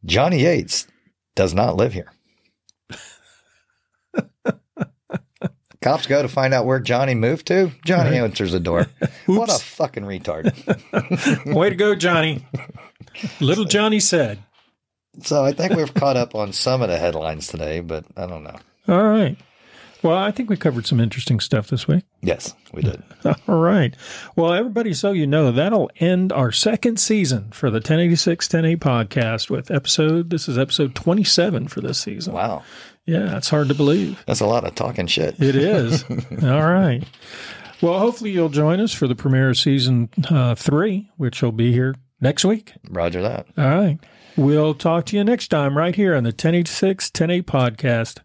Johnny 0.04 0.42
Yates 0.42 0.86
does 1.34 1.54
not 1.54 1.76
live 1.76 1.92
here. 1.92 2.12
Cops 5.82 6.06
go 6.06 6.22
to 6.22 6.28
find 6.28 6.54
out 6.54 6.66
where 6.66 6.80
Johnny 6.80 7.14
moved 7.14 7.46
to. 7.48 7.70
Johnny 7.84 8.16
answers 8.16 8.52
the 8.52 8.60
door. 8.60 8.86
what 9.26 9.48
a 9.48 9.58
fucking 9.58 10.04
retard. 10.04 10.52
Way 11.54 11.70
to 11.70 11.76
go, 11.76 11.94
Johnny. 11.94 12.44
Little 13.40 13.66
Johnny 13.66 14.00
said. 14.00 14.42
So 15.22 15.44
I 15.44 15.52
think 15.52 15.74
we've 15.74 15.94
caught 15.94 16.16
up 16.16 16.34
on 16.34 16.52
some 16.52 16.82
of 16.82 16.88
the 16.88 16.98
headlines 16.98 17.46
today, 17.46 17.80
but 17.80 18.04
I 18.16 18.26
don't 18.26 18.42
know. 18.44 18.56
All 18.88 19.02
right. 19.02 19.36
Well, 20.02 20.16
I 20.16 20.30
think 20.30 20.50
we 20.50 20.56
covered 20.56 20.86
some 20.86 21.00
interesting 21.00 21.40
stuff 21.40 21.68
this 21.68 21.88
week. 21.88 22.04
Yes, 22.22 22.54
we 22.72 22.82
did. 22.82 23.02
All 23.48 23.58
right. 23.58 23.94
Well, 24.36 24.52
everybody, 24.52 24.94
so 24.94 25.12
you 25.12 25.26
know, 25.26 25.50
that'll 25.50 25.90
end 25.96 26.32
our 26.32 26.52
second 26.52 26.98
season 27.00 27.50
for 27.50 27.70
the 27.70 27.76
1086 27.76 28.46
10A 28.48 28.76
podcast 28.76 29.50
with 29.50 29.70
episode, 29.70 30.30
this 30.30 30.48
is 30.48 30.58
episode 30.58 30.94
27 30.94 31.68
for 31.68 31.80
this 31.80 31.98
season. 31.98 32.34
Wow. 32.34 32.62
Yeah, 33.06 33.36
it's 33.36 33.48
hard 33.48 33.68
to 33.68 33.74
believe. 33.74 34.22
That's 34.26 34.40
a 34.40 34.46
lot 34.46 34.64
of 34.64 34.74
talking 34.74 35.06
shit. 35.06 35.40
It 35.40 35.54
is. 35.54 36.04
All 36.42 36.66
right. 36.70 37.02
Well, 37.80 37.98
hopefully 37.98 38.30
you'll 38.30 38.48
join 38.48 38.80
us 38.80 38.92
for 38.92 39.06
the 39.06 39.14
premiere 39.14 39.50
of 39.50 39.58
season 39.58 40.08
uh, 40.28 40.54
three, 40.54 41.10
which 41.16 41.42
will 41.42 41.52
be 41.52 41.72
here 41.72 41.94
next 42.20 42.44
week. 42.44 42.72
Roger 42.88 43.22
that. 43.22 43.46
All 43.56 43.64
right. 43.64 43.98
We'll 44.36 44.74
talk 44.74 45.06
to 45.06 45.16
you 45.16 45.24
next 45.24 45.48
time 45.48 45.78
right 45.78 45.94
here 45.94 46.14
on 46.14 46.24
the 46.24 46.28
1086 46.28 47.10
10A 47.10 47.42
podcast. 47.42 48.20